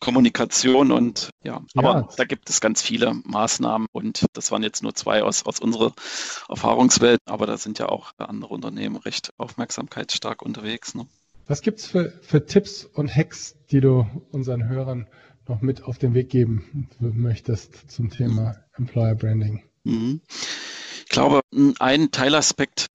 Kommunikation 0.00 0.92
und 0.92 1.30
ja, 1.44 1.62
aber 1.74 1.92
ja. 1.92 2.08
da 2.16 2.24
gibt 2.24 2.48
es 2.50 2.60
ganz 2.60 2.82
viele 2.82 3.14
Maßnahmen 3.24 3.86
und 3.92 4.26
das 4.32 4.50
waren 4.50 4.62
jetzt 4.62 4.82
nur 4.82 4.94
zwei 4.94 5.22
aus, 5.22 5.44
aus 5.44 5.60
unserer 5.60 5.92
Erfahrungswelt, 6.48 7.20
aber 7.26 7.46
da 7.46 7.56
sind 7.56 7.78
ja 7.78 7.88
auch 7.88 8.12
andere 8.18 8.54
Unternehmen 8.54 8.96
recht 8.96 9.32
aufmerksamkeitsstark 9.36 10.42
unterwegs. 10.42 10.94
Ne? 10.94 11.06
Was 11.46 11.62
gibt 11.62 11.80
es 11.80 11.86
für, 11.86 12.10
für 12.22 12.46
Tipps 12.46 12.84
und 12.84 13.14
Hacks, 13.14 13.56
die 13.70 13.80
du 13.80 14.06
unseren 14.32 14.68
Hörern 14.68 15.06
noch 15.48 15.60
mit 15.60 15.82
auf 15.82 15.98
den 15.98 16.14
Weg 16.14 16.30
geben 16.30 16.88
möchtest 16.98 17.90
zum 17.90 18.10
Thema 18.10 18.56
Employer 18.76 19.14
Branding? 19.14 19.62
Mhm. 19.84 20.20
Ich 21.04 21.08
glaube, 21.08 21.40
ein 21.80 22.10
Teilaspekt 22.12 22.86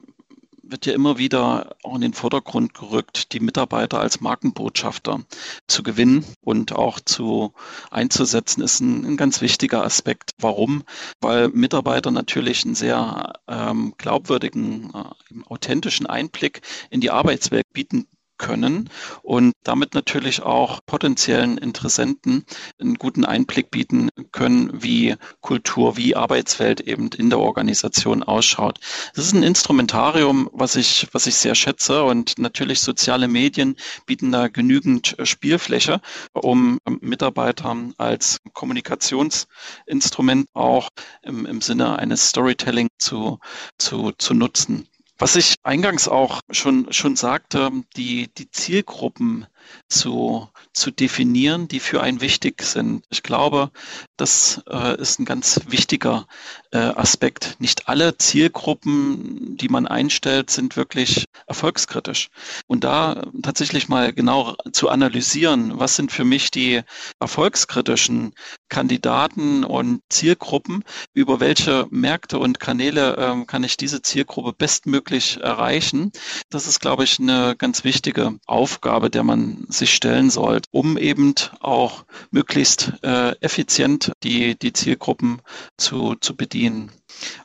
wird 0.68 0.86
ja 0.86 0.94
immer 0.94 1.18
wieder 1.18 1.76
auch 1.84 1.96
in 1.96 2.02
den 2.02 2.14
Vordergrund 2.14 2.74
gerückt, 2.74 3.34
die 3.34 3.40
Mitarbeiter 3.40 4.00
als 4.00 4.22
Markenbotschafter 4.22 5.22
zu 5.68 5.84
gewinnen 5.84 6.26
und 6.42 6.74
auch 6.74 7.00
zu 7.00 7.54
einzusetzen, 7.92 8.62
ist 8.62 8.80
ein, 8.80 9.06
ein 9.06 9.18
ganz 9.18 9.42
wichtiger 9.42 9.84
Aspekt. 9.84 10.32
Warum? 10.40 10.84
Weil 11.22 11.50
Mitarbeiter 11.50 12.12
natürlich 12.12 12.66
einen 12.66 12.76
sehr 12.76 13.34
ähm, 13.48 13.94
glaubwürdigen, 13.98 14.92
äh, 14.94 15.44
authentischen 15.48 16.06
Einblick 16.06 16.62
in 16.90 17.02
die 17.02 17.12
Arbeitswelt 17.12 17.66
bieten 17.74 18.08
können 18.38 18.90
und 19.22 19.54
damit 19.64 19.94
natürlich 19.94 20.42
auch 20.42 20.80
potenziellen 20.86 21.58
Interessenten 21.58 22.46
einen 22.80 22.96
guten 22.96 23.26
Einblick 23.26 23.72
bieten 23.72 24.10
können, 24.32 24.84
wie 24.84 25.16
Kultur, 25.42 25.98
wie 25.98 26.16
Arbeitswelt 26.16 26.82
eben 26.82 27.10
in 27.10 27.30
der 27.30 27.40
Organisation 27.40 28.24
ausschaut. 28.24 28.80
Das 29.14 29.26
ist 29.26 29.34
ein 29.34 29.44
Instrumentarium, 29.44 30.50
was 30.54 30.76
ich, 30.76 31.08
was 31.12 31.28
ich 31.28 31.36
sehr 31.36 31.56
schätze 31.56 32.04
und 32.04 32.38
natürlich 32.38 32.82
soziale 32.82 33.28
Medien 33.28 33.76
bieten 34.06 34.32
da 34.32 34.48
genügend 34.48 35.16
Spielfläche, 35.24 36.02
um 36.34 36.80
Mitarbeiter 37.02 37.76
als 37.98 38.40
Kommunikationsinstrument 38.54 40.48
auch 40.54 40.90
im, 41.24 41.46
im 41.46 41.62
Sinne 41.62 41.98
eines 41.98 42.30
Storytelling 42.30 42.90
zu, 42.98 43.40
zu, 43.78 44.12
zu 44.18 44.34
nutzen. 44.34 44.88
Was 45.18 45.36
ich 45.38 45.56
eingangs 45.64 46.08
auch 46.08 46.42
schon, 46.50 46.92
schon 46.92 47.16
sagte, 47.16 47.72
die, 47.96 48.28
die 48.28 48.52
Zielgruppen 48.52 49.48
zu, 49.88 50.50
zu 50.74 50.92
definieren, 50.92 51.68
die 51.68 51.80
für 51.80 52.02
einen 52.02 52.22
wichtig 52.22 52.62
sind. 52.64 53.04
Ich 53.10 53.24
glaube, 53.24 53.72
das 54.18 54.62
äh, 54.70 55.00
ist 55.00 55.20
ein 55.20 55.26
ganz 55.26 55.62
wichtiger 55.68 56.28
äh, 56.72 56.78
Aspekt. 56.78 57.56
Nicht 57.60 57.88
alle 57.88 58.18
Zielgruppen, 58.18 59.58
die 59.58 59.70
man 59.70 59.88
einstellt, 59.88 60.50
sind 60.50 60.78
wirklich 60.78 61.26
erfolgskritisch. 61.48 62.30
Und 62.68 62.84
da 62.84 63.24
tatsächlich 63.44 63.88
mal 63.88 64.14
genau 64.14 64.56
zu 64.72 64.90
analysieren, 64.90 65.80
was 65.80 65.96
sind 65.96 66.12
für 66.12 66.26
mich 66.26 66.52
die 66.52 66.82
erfolgskritischen 67.20 68.34
Kandidaten 68.70 69.64
und 69.64 70.02
Zielgruppen, 70.10 70.84
über 71.14 71.40
welche 71.40 71.88
Märkte 71.90 72.40
und 72.40 72.60
Kanäle 72.60 73.16
äh, 73.18 73.46
kann 73.46 73.64
ich 73.64 73.78
diese 73.78 74.02
Zielgruppe 74.02 74.54
bestmöglich 74.54 75.40
erreichen. 75.42 76.12
Das 76.50 76.68
ist, 76.68 76.80
glaube 76.80 77.04
ich, 77.04 77.20
eine 77.20 77.56
ganz 77.58 77.84
wichtige 77.84 78.38
Aufgabe, 78.46 79.10
der 79.10 79.24
man 79.24 79.55
sich 79.70 79.94
stellen 79.94 80.30
sollte, 80.30 80.70
um 80.72 80.98
eben 80.98 81.34
auch 81.60 82.06
möglichst 82.32 82.94
äh, 83.04 83.32
effizient 83.42 84.12
die, 84.24 84.58
die 84.58 84.74
Zielgruppen 84.74 85.42
zu, 85.78 86.16
zu 86.16 86.36
bedienen. 86.36 86.92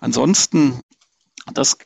Ansonsten 0.00 0.80
das 1.54 1.78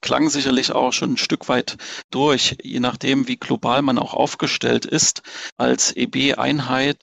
klang 0.00 0.30
sicherlich 0.30 0.72
auch 0.72 0.92
schon 0.92 1.12
ein 1.12 1.16
Stück 1.16 1.48
weit 1.48 1.76
durch, 2.10 2.56
je 2.62 2.80
nachdem, 2.80 3.28
wie 3.28 3.36
global 3.36 3.82
man 3.82 3.98
auch 3.98 4.14
aufgestellt 4.14 4.84
ist. 4.84 5.22
Als 5.56 5.94
EB-Einheit 5.94 6.98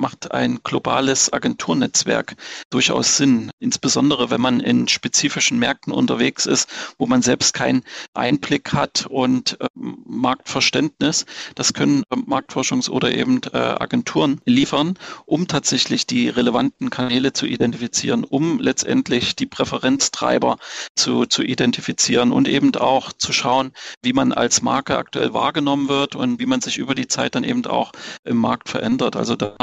macht 0.00 0.32
ein 0.32 0.60
globales 0.64 1.32
Agenturnetzwerk 1.32 2.34
durchaus 2.70 3.16
Sinn, 3.16 3.50
insbesondere 3.60 4.30
wenn 4.30 4.40
man 4.40 4.60
in 4.60 4.88
spezifischen 4.88 5.58
Märkten 5.58 5.92
unterwegs 5.92 6.46
ist, 6.46 6.68
wo 6.98 7.06
man 7.06 7.22
selbst 7.22 7.54
keinen 7.54 7.84
Einblick 8.14 8.72
hat 8.72 9.06
und 9.06 9.60
äh, 9.60 9.66
Marktverständnis. 9.74 11.26
Das 11.54 11.74
können 11.74 12.02
äh, 12.10 12.16
Marktforschungs- 12.16 12.90
oder 12.90 13.12
eben 13.12 13.40
äh, 13.52 13.58
Agenturen 13.58 14.40
liefern, 14.44 14.98
um 15.26 15.46
tatsächlich 15.46 16.06
die 16.06 16.28
relevanten 16.28 16.90
Kanäle 16.90 17.32
zu 17.32 17.46
identifizieren, 17.46 18.24
um 18.24 18.58
letztendlich 18.58 19.36
die 19.36 19.46
Präferenztreiber 19.46 20.58
zu, 20.96 21.26
zu 21.26 21.42
identifizieren 21.42 22.32
und 22.32 22.48
eben 22.48 22.74
auch 22.76 23.12
zu 23.12 23.32
schauen, 23.32 23.72
wie 24.02 24.12
man 24.12 24.32
als 24.32 24.62
Marke 24.62 24.96
aktuell 24.96 25.34
wahrgenommen 25.34 25.88
wird 25.88 26.16
und 26.16 26.40
wie 26.40 26.46
man 26.46 26.60
sich 26.60 26.78
über 26.78 26.94
die 26.94 27.08
Zeit 27.08 27.34
dann 27.34 27.44
eben 27.44 27.66
auch 27.66 27.92
im 28.24 28.38
Markt 28.38 28.68
verändert. 28.68 29.16
Also 29.16 29.36
da 29.36 29.56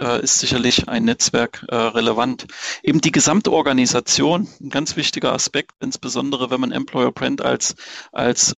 äh, 0.00 0.22
ist 0.22 0.38
sicherlich 0.38 0.88
ein 0.88 1.04
Netzwerk 1.04 1.64
äh, 1.68 1.74
relevant. 1.74 2.46
Eben 2.82 3.00
die 3.00 3.12
gesamte 3.12 3.52
Organisation, 3.52 4.48
ein 4.60 4.70
ganz 4.70 4.96
wichtiger 4.96 5.32
Aspekt, 5.32 5.72
insbesondere 5.80 6.50
wenn 6.50 6.60
man 6.60 6.72
Employer 6.72 7.12
Brand 7.12 7.42
als, 7.42 7.74
als 8.12 8.54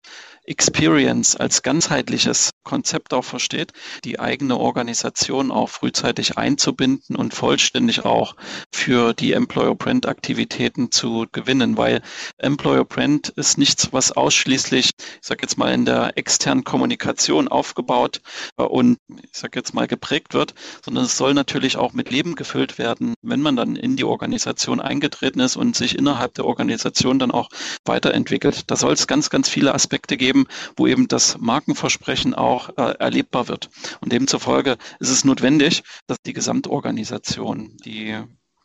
Experience 0.46 1.36
als 1.36 1.64
ganzheitliches 1.64 2.52
Konzept 2.66 3.14
auch 3.14 3.24
versteht, 3.24 3.72
die 4.04 4.20
eigene 4.20 4.58
Organisation 4.58 5.52
auch 5.52 5.70
frühzeitig 5.70 6.38
einzubinden 6.38 7.16
und 7.16 7.34
vollständig 7.34 8.04
auch 8.04 8.36
für 8.74 9.14
die 9.14 9.32
Employer 9.32 9.76
Brand 9.76 10.08
Aktivitäten 10.08 10.92
zu 10.92 11.28
gewinnen, 11.32 11.78
weil 11.78 12.02
Employer 12.38 12.84
Brand 12.84 13.30
ist 13.30 13.58
nichts, 13.58 13.94
was 13.94 14.12
ausschließlich, 14.12 14.90
ich 14.98 15.28
sage 15.28 15.44
jetzt 15.44 15.58
mal, 15.58 15.74
in 15.74 15.86
der 15.86 16.18
externen 16.18 16.66
Kommunikation 16.66 17.48
aufgebaut 17.48 18.22
und 18.58 18.98
ich 19.08 19.38
sage 19.38 19.60
jetzt 19.60 19.74
mal 19.74 19.88
geprägt 19.88 20.34
wird, 20.34 20.54
sondern 20.84 21.06
es 21.06 21.16
soll 21.16 21.34
natürlich 21.34 21.78
auch 21.78 21.94
mit 21.94 22.12
Leben 22.12 22.36
gefüllt 22.36 22.78
werden, 22.78 23.14
wenn 23.22 23.42
man 23.42 23.56
dann 23.56 23.76
in 23.76 23.96
die 23.96 24.04
Organisation 24.04 24.82
eingetreten 24.82 25.40
ist 25.40 25.56
und 25.56 25.76
sich 25.76 25.98
innerhalb 25.98 26.34
der 26.34 26.46
Organisation 26.46 27.20
dann 27.20 27.32
auch 27.32 27.50
weiterentwickelt. 27.86 28.64
Da 28.72 28.76
soll 28.76 28.94
es 28.94 29.06
ganz, 29.06 29.30
ganz 29.30 29.48
viele 29.48 29.74
Aspekte 29.76 30.18
geben, 30.18 30.48
wo 30.76 30.88
eben 30.88 31.08
das 31.08 31.38
Markenversprechen 31.38 32.34
auch 32.34 32.55
äh, 32.78 32.98
erlebbar 33.00 33.48
wird. 33.48 33.70
Und 34.02 34.12
demzufolge 34.12 34.78
ist 35.00 35.10
es 35.10 35.26
notwendig, 35.26 35.84
dass 36.08 36.18
die 36.26 36.34
Gesamtorganisation 36.34 37.78
die, 37.86 38.18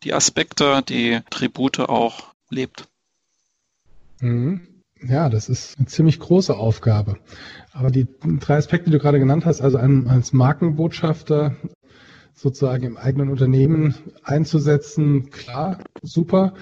die 0.02 0.14
Aspekte, 0.14 0.82
die 0.88 1.20
Tribute 1.30 1.80
auch 1.80 2.34
lebt. 2.50 2.88
Mhm. 4.20 4.66
Ja, 5.02 5.30
das 5.30 5.48
ist 5.48 5.78
eine 5.78 5.86
ziemlich 5.86 6.18
große 6.18 6.54
Aufgabe. 6.54 7.16
Aber 7.72 7.90
die 7.90 8.06
drei 8.40 8.56
Aspekte, 8.56 8.90
die 8.90 8.96
du 8.96 8.98
gerade 8.98 9.18
genannt 9.18 9.46
hast, 9.46 9.62
also 9.62 9.78
als 9.78 10.32
Markenbotschafter 10.32 11.56
sozusagen 12.34 12.84
im 12.84 12.96
eigenen 12.96 13.30
Unternehmen 13.30 13.94
einzusetzen, 14.22 15.30
klar, 15.30 15.78
super. 16.02 16.54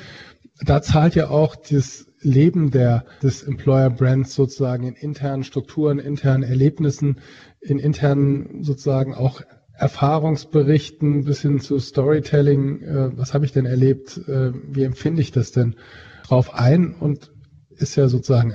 Da 0.60 0.82
zahlt 0.82 1.14
ja 1.14 1.30
auch 1.30 1.56
das 1.56 2.07
Leben 2.20 2.70
der, 2.70 3.04
des 3.22 3.42
Employer 3.42 3.90
Brands 3.90 4.34
sozusagen 4.34 4.84
in 4.84 4.94
internen 4.94 5.44
Strukturen, 5.44 5.98
internen 5.98 6.42
Erlebnissen, 6.42 7.20
in 7.60 7.78
internen 7.78 8.62
sozusagen 8.62 9.14
auch 9.14 9.42
Erfahrungsberichten 9.74 11.24
bis 11.24 11.42
hin 11.42 11.60
zu 11.60 11.78
Storytelling. 11.78 12.82
Äh, 12.82 13.16
was 13.16 13.34
habe 13.34 13.44
ich 13.44 13.52
denn 13.52 13.66
erlebt? 13.66 14.18
Äh, 14.28 14.52
wie 14.72 14.82
empfinde 14.82 15.22
ich 15.22 15.30
das 15.30 15.52
denn 15.52 15.76
drauf 16.24 16.54
ein? 16.54 16.94
Und 16.94 17.32
ist 17.70 17.94
ja 17.94 18.08
sozusagen 18.08 18.52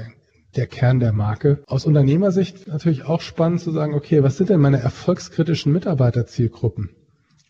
der 0.56 0.68
Kern 0.68 1.00
der 1.00 1.14
Marke. 1.14 1.64
Aus 1.66 1.86
Unternehmersicht 1.86 2.68
natürlich 2.68 3.06
auch 3.06 3.22
spannend 3.22 3.62
zu 3.62 3.72
sagen, 3.72 3.94
okay, 3.94 4.22
was 4.22 4.38
sind 4.38 4.50
denn 4.50 4.60
meine 4.60 4.80
erfolgskritischen 4.80 5.72
Mitarbeiterzielgruppen? 5.72 6.90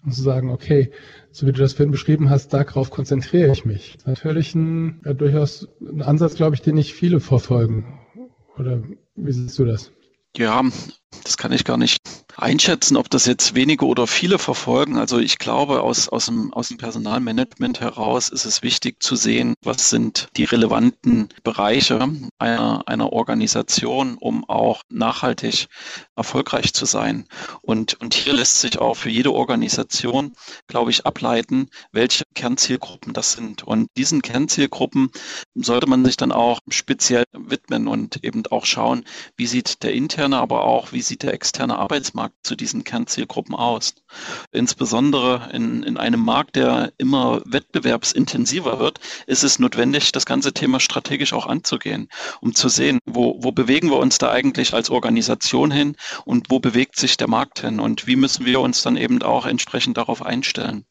Und 0.05 0.13
zu 0.13 0.21
sagen, 0.21 0.49
okay, 0.49 0.91
so 1.31 1.47
wie 1.47 1.51
du 1.53 1.59
das 1.59 1.73
vorhin 1.73 1.91
beschrieben 1.91 2.29
hast, 2.29 2.53
darauf 2.53 2.89
konzentriere 2.89 3.51
ich 3.51 3.63
mich. 3.63 3.97
Natürlich 4.05 4.53
ein, 4.53 5.01
ja, 5.05 5.13
durchaus 5.13 5.69
ein 5.81 6.01
Ansatz, 6.01 6.35
glaube 6.35 6.55
ich, 6.55 6.61
den 6.61 6.75
nicht 6.75 6.93
viele 6.93 7.19
verfolgen. 7.19 7.99
Oder 8.57 8.83
wie 9.15 9.31
siehst 9.31 9.57
du 9.57 9.65
das? 9.65 9.91
Ja, 10.35 10.63
das 11.23 11.37
kann 11.37 11.51
ich 11.51 11.63
gar 11.63 11.77
nicht 11.77 11.99
einschätzen, 12.35 12.97
ob 12.97 13.09
das 13.09 13.27
jetzt 13.27 13.53
wenige 13.53 13.85
oder 13.85 14.07
viele 14.07 14.39
verfolgen. 14.39 14.97
Also 14.97 15.19
ich 15.19 15.37
glaube, 15.37 15.81
aus, 15.81 16.09
aus, 16.09 16.25
dem, 16.25 16.51
aus 16.53 16.69
dem 16.69 16.77
Personalmanagement 16.77 17.79
heraus 17.79 18.29
ist 18.29 18.45
es 18.45 18.63
wichtig 18.63 19.01
zu 19.01 19.15
sehen, 19.15 19.53
was 19.63 19.91
sind 19.91 20.29
die 20.35 20.43
relevanten 20.43 21.29
Bereiche 21.43 22.09
einer, 22.39 22.87
einer 22.87 23.13
Organisation, 23.13 24.17
um 24.19 24.47
auch 24.49 24.81
nachhaltig 24.89 25.67
erfolgreich 26.15 26.73
zu 26.73 26.85
sein. 26.85 27.25
Und, 27.61 27.99
und 27.99 28.13
hier 28.13 28.33
lässt 28.33 28.61
sich 28.61 28.79
auch 28.79 28.95
für 28.95 29.09
jede 29.09 29.33
Organisation, 29.33 30.33
glaube 30.67 30.91
ich, 30.91 31.05
ableiten, 31.05 31.69
welche 31.91 32.23
Kernzielgruppen 32.35 33.13
das 33.13 33.33
sind. 33.33 33.63
Und 33.63 33.87
diesen 33.97 34.21
Kernzielgruppen 34.21 35.09
sollte 35.55 35.87
man 35.87 36.05
sich 36.05 36.17
dann 36.17 36.31
auch 36.31 36.59
speziell 36.69 37.23
widmen 37.31 37.87
und 37.87 38.23
eben 38.23 38.43
auch 38.47 38.65
schauen, 38.65 39.05
wie 39.35 39.47
sieht 39.47 39.83
der 39.83 39.93
interne, 39.93 40.37
aber 40.37 40.65
auch 40.65 40.91
wie 40.91 41.01
sieht 41.01 41.23
der 41.23 41.33
externe 41.33 41.77
Arbeitsmarkt 41.77 42.35
zu 42.43 42.55
diesen 42.55 42.83
Kernzielgruppen 42.83 43.55
aus. 43.55 43.95
Insbesondere 44.51 45.49
in, 45.51 45.83
in 45.83 45.97
einem 45.97 46.21
Markt, 46.21 46.55
der 46.55 46.93
immer 46.97 47.41
wettbewerbsintensiver 47.45 48.79
wird, 48.79 48.99
ist 49.25 49.43
es 49.43 49.59
notwendig, 49.59 50.11
das 50.11 50.25
ganze 50.25 50.53
Thema 50.53 50.79
strategisch 50.79 51.33
auch 51.33 51.47
anzugehen, 51.47 52.09
um 52.41 52.53
zu 52.53 52.69
sehen, 52.69 52.99
wo, 53.05 53.37
wo 53.43 53.51
bewegen 53.51 53.89
wir 53.89 53.97
uns 53.97 54.17
da 54.17 54.31
eigentlich 54.31 54.73
als 54.73 54.89
Organisation 54.89 55.71
hin 55.71 55.95
und 56.25 56.49
wo 56.49 56.59
bewegt 56.59 56.95
sich 56.95 57.17
der 57.17 57.27
Markt 57.27 57.61
hin 57.61 57.79
und 57.79 58.07
wie 58.07 58.15
müssen 58.15 58.45
wir 58.45 58.59
uns 58.59 58.81
dann 58.81 58.97
eben 58.97 59.21
auch 59.21 59.45
entsprechend 59.45 59.97
darauf 59.97 60.25
einstellen. 60.25 60.85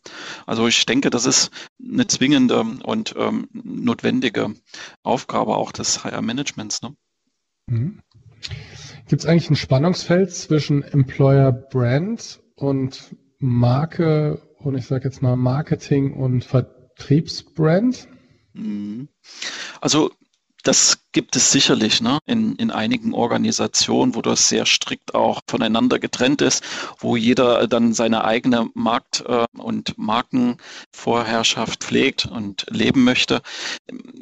Also 0.46 0.66
ich 0.66 0.86
denke, 0.86 1.10
das 1.10 1.26
ist 1.26 1.50
eine 1.82 2.06
zwingende 2.06 2.60
und 2.60 3.14
ähm, 3.16 3.48
notwendige 3.52 4.54
Aufgabe 5.02 5.56
auch 5.56 5.72
des 5.72 6.04
HR-Managements. 6.04 6.82
Ne? 6.82 6.94
Mhm. 7.66 8.02
Gibt 9.08 9.22
es 9.22 9.26
eigentlich 9.26 9.50
ein 9.50 9.56
Spannungsfeld 9.56 10.32
zwischen 10.32 10.82
Employer 10.82 11.52
Brand 11.52 12.40
und 12.54 13.16
Marke 13.38 14.40
und 14.58 14.76
ich 14.76 14.86
sage 14.86 15.04
jetzt 15.04 15.22
mal 15.22 15.36
Marketing 15.36 16.14
und 16.14 16.44
Vertriebsbrand? 16.44 18.08
Mhm. 18.54 19.08
Also 19.80 20.10
das 20.62 21.01
gibt 21.12 21.36
es 21.36 21.52
sicherlich 21.52 22.00
ne, 22.00 22.18
in, 22.26 22.56
in 22.56 22.70
einigen 22.70 23.14
Organisationen, 23.14 24.14
wo 24.14 24.22
das 24.22 24.48
sehr 24.48 24.66
strikt 24.66 25.14
auch 25.14 25.40
voneinander 25.46 25.98
getrennt 25.98 26.42
ist, 26.42 26.64
wo 26.98 27.16
jeder 27.16 27.66
dann 27.68 27.92
seine 27.92 28.24
eigene 28.24 28.70
Markt- 28.74 29.24
äh, 29.26 29.44
und 29.56 29.96
Markenvorherrschaft 29.98 31.84
pflegt 31.84 32.26
und 32.26 32.66
leben 32.70 33.04
möchte. 33.04 33.42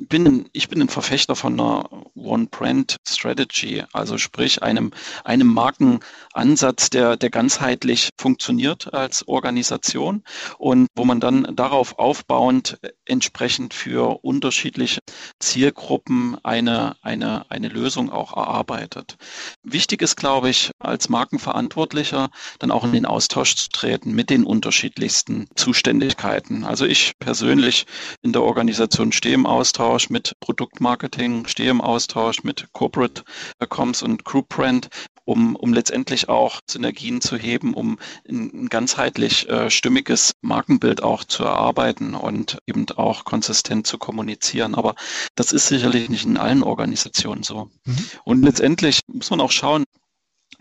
Bin, 0.09 0.49
ich 0.53 0.69
bin 0.69 0.83
ein 0.83 0.89
Verfechter 0.89 1.37
von 1.37 1.59
einer 1.59 1.89
One-Brand-Strategy, 2.15 3.85
also 3.93 4.19
sprich 4.19 4.63
einem, 4.63 4.93
einem 5.25 5.47
Markenansatz, 5.47 6.91
der, 6.91 7.17
der 7.17 7.31
ganzheitlich 7.31 8.11
funktioniert 8.19 8.93
als 8.93 9.27
Organisation 9.29 10.23
und 10.59 10.89
wo 10.97 11.05
man 11.05 11.21
dann 11.21 11.55
darauf 11.55 11.99
aufbauend 11.99 12.79
entsprechend 13.05 13.75
für 13.75 14.25
unterschiedliche 14.25 15.01
Zielgruppen 15.39 16.37
eine, 16.45 16.80
eine, 17.03 17.51
eine 17.51 17.69
Lösung 17.69 18.11
auch 18.11 18.37
erarbeitet. 18.37 19.17
Wichtig 19.63 20.03
ist, 20.03 20.17
glaube 20.17 20.51
ich, 20.51 20.71
als 20.79 21.09
Markenverantwortlicher 21.09 22.31
dann 22.59 22.71
auch 22.71 22.85
in 22.85 22.93
den 22.93 23.07
Austausch 23.07 23.57
zu 23.57 23.69
treten 23.71 24.13
mit 24.13 24.31
den 24.31 24.45
unterschiedlichsten 24.45 25.49
Zuständigkeiten. 25.55 26.65
Also 26.65 26.87
ich 26.87 27.13
persönlich 27.19 27.87
in 28.23 28.33
der 28.33 28.43
Organisation 28.43 29.13
stehe 29.13 29.35
im 29.35 29.47
Austausch 29.47 30.11
mit 30.11 30.35
Produktmarketing, 30.41 31.47
stehe 31.47 31.71
im 31.71 31.81
Austausch 31.81 32.43
mit 32.43 32.69
Corporate 32.73 33.23
Comms 33.69 34.03
und 34.03 34.25
Group 34.25 34.49
Brand 34.49 34.89
um, 35.31 35.55
um 35.55 35.73
letztendlich 35.73 36.29
auch 36.29 36.61
Synergien 36.69 37.21
zu 37.21 37.37
heben, 37.37 37.73
um 37.75 37.99
ein, 38.29 38.69
ganzheitlich 38.69 39.49
äh, 39.49 39.71
stimmiges 39.71 40.33
Markenbild 40.41 41.05
auch 41.05 41.23
zu 41.23 41.45
erarbeiten 41.45 42.15
und 42.15 42.59
eben 42.67 42.87
auch 42.97 43.25
konsistent 43.25 43.87
zu 43.87 43.97
kommunizieren. 43.97 44.75
Aber 44.75 44.97
das 45.37 45.53
ist 45.53 45.69
sicherlich 45.69 46.09
nicht 46.09 46.25
in 46.25 46.37
allen 46.37 46.65
Organisationen 46.71 47.43
so. 47.43 47.71
Mhm. 47.85 48.07
Und 48.25 48.43
letztendlich 48.43 49.01
muss 49.09 49.31
man 49.31 49.41
auch 49.41 49.51
schauen, 49.51 49.85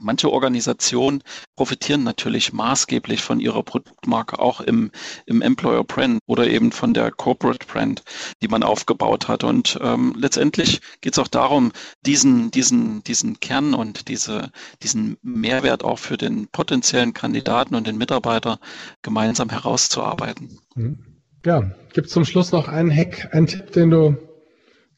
Manche 0.02 0.32
Organisationen 0.32 1.24
profitieren 1.56 2.04
natürlich 2.04 2.54
maßgeblich 2.54 3.22
von 3.22 3.40
ihrer 3.40 3.64
Produktmarke 3.64 4.40
auch 4.40 4.62
im, 4.62 4.92
im 5.26 5.42
Employer 5.42 5.84
Brand 5.84 6.20
oder 6.26 6.48
eben 6.48 6.72
von 6.72 6.94
der 6.94 7.12
Corporate 7.12 7.66
Brand, 7.66 8.04
die 8.42 8.48
man 8.48 8.64
aufgebaut 8.64 9.28
hat. 9.28 9.44
Und 9.44 9.78
ähm, 9.82 10.16
letztendlich 10.18 10.82
geht 11.02 11.14
es 11.14 11.20
auch 11.20 11.28
darum, 11.28 11.72
diesen, 12.06 12.52
diesen, 12.52 13.04
diesen 13.04 13.40
Kern 13.40 13.74
und 13.74 14.08
diese, 14.08 14.52
diesen 14.82 15.18
Mehrwert 15.22 15.84
auch 15.84 16.00
für 16.00 16.18
den 16.18 16.48
potenziellen 16.48 17.14
Kandidaten 17.14 17.76
und 17.76 17.86
den 17.86 17.98
Mitarbeiter 17.98 18.60
gemeinsam 19.02 19.50
herauszuarbeiten. 19.50 20.60
Mhm. 20.76 21.06
Ja, 21.46 21.72
gibt 21.94 22.08
es 22.08 22.14
zum 22.14 22.26
Schluss 22.26 22.52
noch 22.52 22.68
einen 22.68 22.92
Hack, 22.92 23.30
einen 23.34 23.48
Tipp, 23.48 23.72
den 23.72 23.90
du 23.90 24.29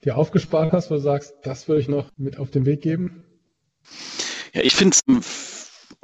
dir 0.03 0.17
aufgespart 0.17 0.71
hast, 0.73 0.89
wo 0.89 0.95
du 0.95 1.01
sagst, 1.01 1.35
das 1.43 1.67
würde 1.67 1.81
ich 1.81 1.87
noch 1.87 2.09
mit 2.17 2.39
auf 2.39 2.51
den 2.51 2.65
Weg 2.65 2.81
geben? 2.81 3.23
Ja, 4.53 4.61
ich 4.61 4.73
finde 4.73 4.95
es 4.95 5.50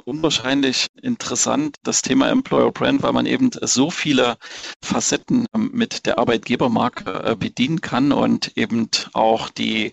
unwahrscheinlich 0.08 0.86
interessant, 1.02 1.76
das 1.82 2.00
Thema 2.00 2.30
Employer 2.30 2.72
Brand, 2.72 3.02
weil 3.02 3.12
man 3.12 3.26
eben 3.26 3.50
so 3.60 3.90
viele 3.90 4.38
Facetten 4.82 5.46
ähm, 5.54 5.70
mit 5.74 6.06
der 6.06 6.18
Arbeitgebermarke 6.18 7.24
äh, 7.24 7.36
bedienen 7.36 7.82
kann 7.82 8.12
und 8.12 8.56
eben 8.56 8.88
auch 9.12 9.50
die, 9.50 9.92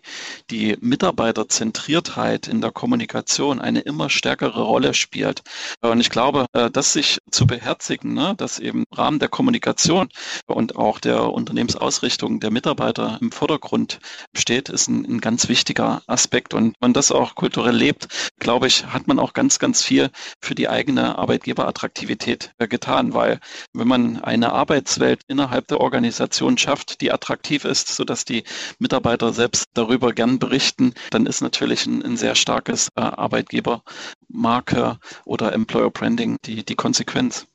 die 0.50 0.78
Mitarbeiterzentriertheit 0.80 2.48
in 2.48 2.62
der 2.62 2.72
Kommunikation 2.72 3.60
eine 3.60 3.82
immer 3.82 4.10
stärkere 4.10 4.62
Rolle 4.62 4.94
spielt. 4.94 5.42
Und 5.82 6.00
ich 6.00 6.10
glaube, 6.10 6.46
äh, 6.54 6.72
das 6.72 6.94
sich 6.94 7.20
zu 7.30 7.46
beherzigen, 7.46 8.14
ne, 8.14 8.36
dass 8.38 8.60
eben 8.60 8.76
im 8.76 8.98
Rahmen 8.98 9.20
der 9.20 9.30
Kommunikation 9.30 10.08
und 10.46 10.78
auch 10.78 11.00
der 11.00 11.34
Unternehmensausrichtung 11.34 12.40
der 12.40 12.52
Mitarbeiter 12.52 13.18
im 13.22 13.32
Vordergrund 13.32 14.00
steht, 14.34 14.70
ist 14.70 14.88
ein, 14.88 15.06
ein 15.06 15.20
ganz 15.20 15.50
wichtiger 15.50 16.04
Aspekt. 16.08 16.54
Und 16.54 16.68
wenn 16.68 16.74
man 16.80 16.94
das 16.94 17.12
auch 17.12 17.36
kulturell 17.36 17.76
lebt, 17.76 18.08
glaube 18.40 18.68
ich, 18.68 18.86
hat 18.86 19.08
man 19.08 19.20
auch 19.20 19.34
ganz, 19.34 19.60
ganz 19.60 19.84
viel 19.84 20.05
für 20.42 20.56
die 20.56 20.70
eigene 20.70 21.18
Arbeitgeberattraktivität 21.18 22.54
getan, 22.70 23.14
weil 23.14 23.40
wenn 23.74 23.88
man 23.88 24.24
eine 24.24 24.52
Arbeitswelt 24.54 25.22
innerhalb 25.28 25.68
der 25.68 25.82
Organisation 25.82 26.58
schafft, 26.58 27.02
die 27.02 27.12
attraktiv 27.12 27.66
ist, 27.66 27.96
sodass 27.96 28.26
die 28.26 28.44
Mitarbeiter 28.80 29.34
selbst 29.34 29.66
darüber 29.74 30.14
gern 30.14 30.40
berichten, 30.40 30.94
dann 31.10 31.26
ist 31.26 31.42
natürlich 31.42 31.86
ein, 31.86 32.04
ein 32.04 32.18
sehr 32.18 32.36
starkes 32.36 32.90
äh, 32.96 33.02
Arbeitgebermarke 33.02 35.00
oder 35.26 35.54
Employer 35.54 35.92
Branding 35.92 36.38
die, 36.46 36.64
die 36.64 36.76
Konsequenz. 36.76 37.48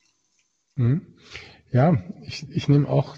Mhm. 0.77 1.07
Ja, 1.73 2.03
ich, 2.23 2.47
ich 2.51 2.69
nehme 2.69 2.89
auch 2.89 3.17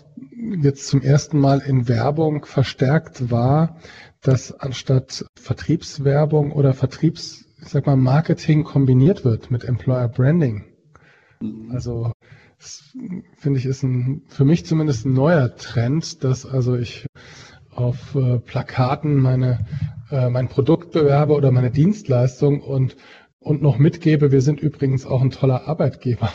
jetzt 0.61 0.87
zum 0.87 1.01
ersten 1.01 1.38
Mal 1.38 1.61
in 1.61 1.88
Werbung 1.88 2.45
verstärkt 2.45 3.31
wahr, 3.31 3.79
dass 4.21 4.53
anstatt 4.53 5.25
Vertriebswerbung 5.37 6.53
oder 6.53 6.75
Vertriebs 6.75 7.47
ich 7.62 7.68
sag 7.68 7.87
mal, 7.87 7.96
Marketing 7.96 8.64
kombiniert 8.64 9.25
wird 9.25 9.51
mit 9.51 9.64
Employer 9.64 10.09
Branding. 10.09 10.64
Mhm. 11.40 11.70
Also 11.72 12.12
finde 13.37 13.59
ich 13.59 13.66
ist 13.66 13.83
ein 13.83 14.22
für 14.29 14.44
mich 14.44 14.66
zumindest 14.66 15.07
ein 15.07 15.14
neuer 15.14 15.57
Trend, 15.57 16.22
dass 16.22 16.46
also 16.46 16.77
ich 16.77 17.07
auf 17.70 18.14
äh, 18.14 18.38
Plakaten 18.38 19.16
meine 19.16 19.66
äh, 20.11 20.29
mein 20.29 20.48
Produkt 20.48 20.92
bewerbe 20.92 21.35
oder 21.35 21.51
meine 21.51 21.70
Dienstleistung 21.70 22.61
und 22.61 22.96
und 23.40 23.62
noch 23.62 23.79
mitgebe, 23.79 24.31
wir 24.31 24.40
sind 24.40 24.61
übrigens 24.61 25.05
auch 25.05 25.20
ein 25.20 25.31
toller 25.31 25.66
Arbeitgeber. 25.66 26.31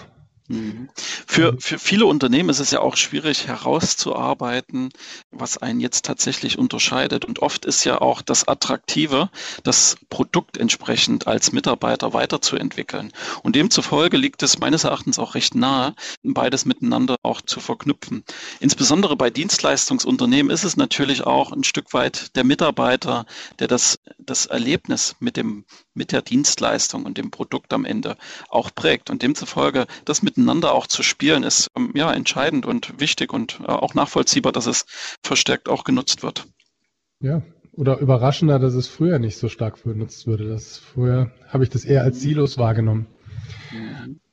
Mhm. 0.47 0.89
Für, 1.25 1.51
mhm. 1.51 1.59
für 1.59 1.77
viele 1.77 2.05
Unternehmen 2.05 2.49
ist 2.49 2.59
es 2.59 2.71
ja 2.71 2.79
auch 2.79 2.95
schwierig 2.95 3.47
herauszuarbeiten, 3.47 4.89
was 5.31 5.57
einen 5.57 5.79
jetzt 5.79 6.05
tatsächlich 6.05 6.57
unterscheidet. 6.57 7.25
Und 7.25 7.39
oft 7.39 7.65
ist 7.65 7.83
ja 7.83 7.99
auch 7.99 8.21
das 8.21 8.47
Attraktive, 8.47 9.29
das 9.63 9.97
Produkt 10.09 10.57
entsprechend 10.57 11.27
als 11.27 11.51
Mitarbeiter 11.51 12.13
weiterzuentwickeln. 12.13 13.11
Und 13.43 13.55
demzufolge 13.55 14.17
liegt 14.17 14.41
es 14.41 14.59
meines 14.59 14.85
Erachtens 14.85 15.19
auch 15.19 15.35
recht 15.35 15.55
nahe, 15.55 15.93
beides 16.23 16.65
miteinander 16.65 17.17
auch 17.23 17.41
zu 17.41 17.59
verknüpfen. 17.59 18.23
Insbesondere 18.59 19.17
bei 19.17 19.29
Dienstleistungsunternehmen 19.29 20.51
ist 20.51 20.63
es 20.63 20.77
natürlich 20.77 21.23
auch 21.23 21.51
ein 21.51 21.65
Stück 21.65 21.93
weit 21.93 22.35
der 22.35 22.45
Mitarbeiter, 22.45 23.25
der 23.59 23.67
das, 23.67 23.99
das 24.17 24.45
Erlebnis 24.45 25.15
mit 25.19 25.35
dem 25.35 25.65
mit 25.97 26.11
der 26.11 26.21
Dienstleistung 26.21 27.05
und 27.05 27.17
dem 27.17 27.31
Produkt 27.31 27.73
am 27.73 27.83
Ende 27.83 28.15
auch 28.49 28.69
prägt. 28.73 29.09
Und 29.09 29.23
demzufolge 29.23 29.87
das 30.05 30.21
miteinander 30.37 30.73
auch 30.73 30.87
zu 30.87 31.03
spielen, 31.03 31.43
ist 31.43 31.69
ähm, 31.75 31.91
ja 31.95 32.11
entscheidend 32.13 32.65
und 32.65 32.99
wichtig 32.99 33.33
und 33.33 33.59
äh, 33.61 33.67
auch 33.67 33.93
nachvollziehbar, 33.93 34.51
dass 34.51 34.67
es 34.67 34.85
verstärkt 35.23 35.69
auch 35.69 35.83
genutzt 35.83 36.23
wird. 36.23 36.45
Ja, 37.19 37.41
oder 37.73 37.99
überraschender, 37.99 38.59
dass 38.59 38.73
es 38.73 38.87
früher 38.87 39.19
nicht 39.19 39.37
so 39.37 39.49
stark 39.49 39.83
benutzt 39.83 40.27
würde. 40.27 40.47
Das 40.47 40.77
früher 40.77 41.31
habe 41.47 41.63
ich 41.63 41.69
das 41.69 41.85
eher 41.85 42.03
als 42.03 42.19
Silos 42.19 42.57
wahrgenommen. 42.57 43.07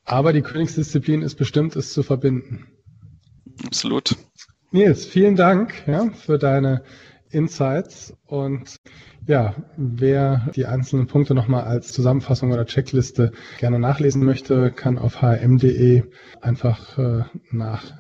Aber 0.05 0.33
die 0.33 0.43
Königsdisziplin 0.43 1.23
ist 1.23 1.37
bestimmt, 1.37 1.77
es 1.77 1.93
zu 1.93 2.03
verbinden. 2.03 2.67
Absolut. 3.65 4.17
Nils, 4.71 5.07
vielen 5.07 5.37
Dank 5.37 5.87
ja, 5.87 6.11
für 6.11 6.39
deine 6.39 6.83
Insights 7.35 8.15
und 8.27 8.77
ja, 9.27 9.55
wer 9.77 10.51
die 10.55 10.67
einzelnen 10.67 11.07
Punkte 11.07 11.35
nochmal 11.35 11.65
als 11.65 11.93
Zusammenfassung 11.93 12.53
oder 12.53 12.67
Checkliste 12.67 13.33
gerne 13.59 13.79
nachlesen 13.79 14.25
möchte, 14.25 14.71
kann 14.71 14.99
auf 14.99 15.23
hm.de 15.23 16.05
einfach 16.41 16.99
äh, 16.99 17.25
nach 17.51 17.93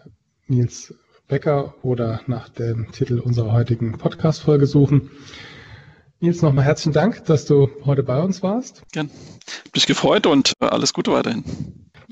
Nils 0.47 0.95
Becker 1.27 1.75
oder 1.83 2.21
nach 2.27 2.51
dem 2.51 2.93
Titel 2.93 3.19
unserer 3.19 3.53
heutigen 3.53 3.97
Podcast-Folge 3.97 4.67
suchen. 4.67 5.11
Nils, 6.21 6.43
nochmal 6.43 6.65
herzlichen 6.65 6.93
Dank, 6.93 7.25
dass 7.25 7.47
du 7.47 7.69
heute 7.85 8.03
bei 8.03 8.21
uns 8.21 8.43
warst. 8.43 8.83
Gern. 8.93 9.11
Mich 9.75 9.87
gefreut 9.87 10.27
und 10.27 10.53
äh, 10.61 10.67
alles 10.67 10.93
Gute 10.93 11.13
weiterhin. 11.13 11.45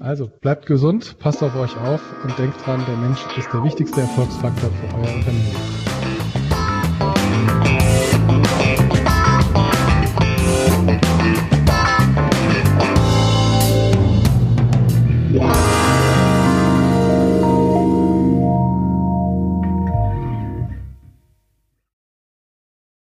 Also 0.00 0.28
bleibt 0.40 0.66
gesund, 0.66 1.18
passt 1.18 1.42
auf 1.42 1.54
euch 1.54 1.76
auf 1.76 2.00
und 2.24 2.38
denkt 2.38 2.64
dran, 2.64 2.82
der 2.86 2.96
Mensch 2.96 3.20
ist 3.36 3.52
der 3.52 3.62
wichtigste 3.62 4.00
Erfolgsfaktor 4.00 4.70
für 4.70 4.96
euer 4.96 5.14
Unternehmen. 5.14 5.81
Bye. 7.02 7.81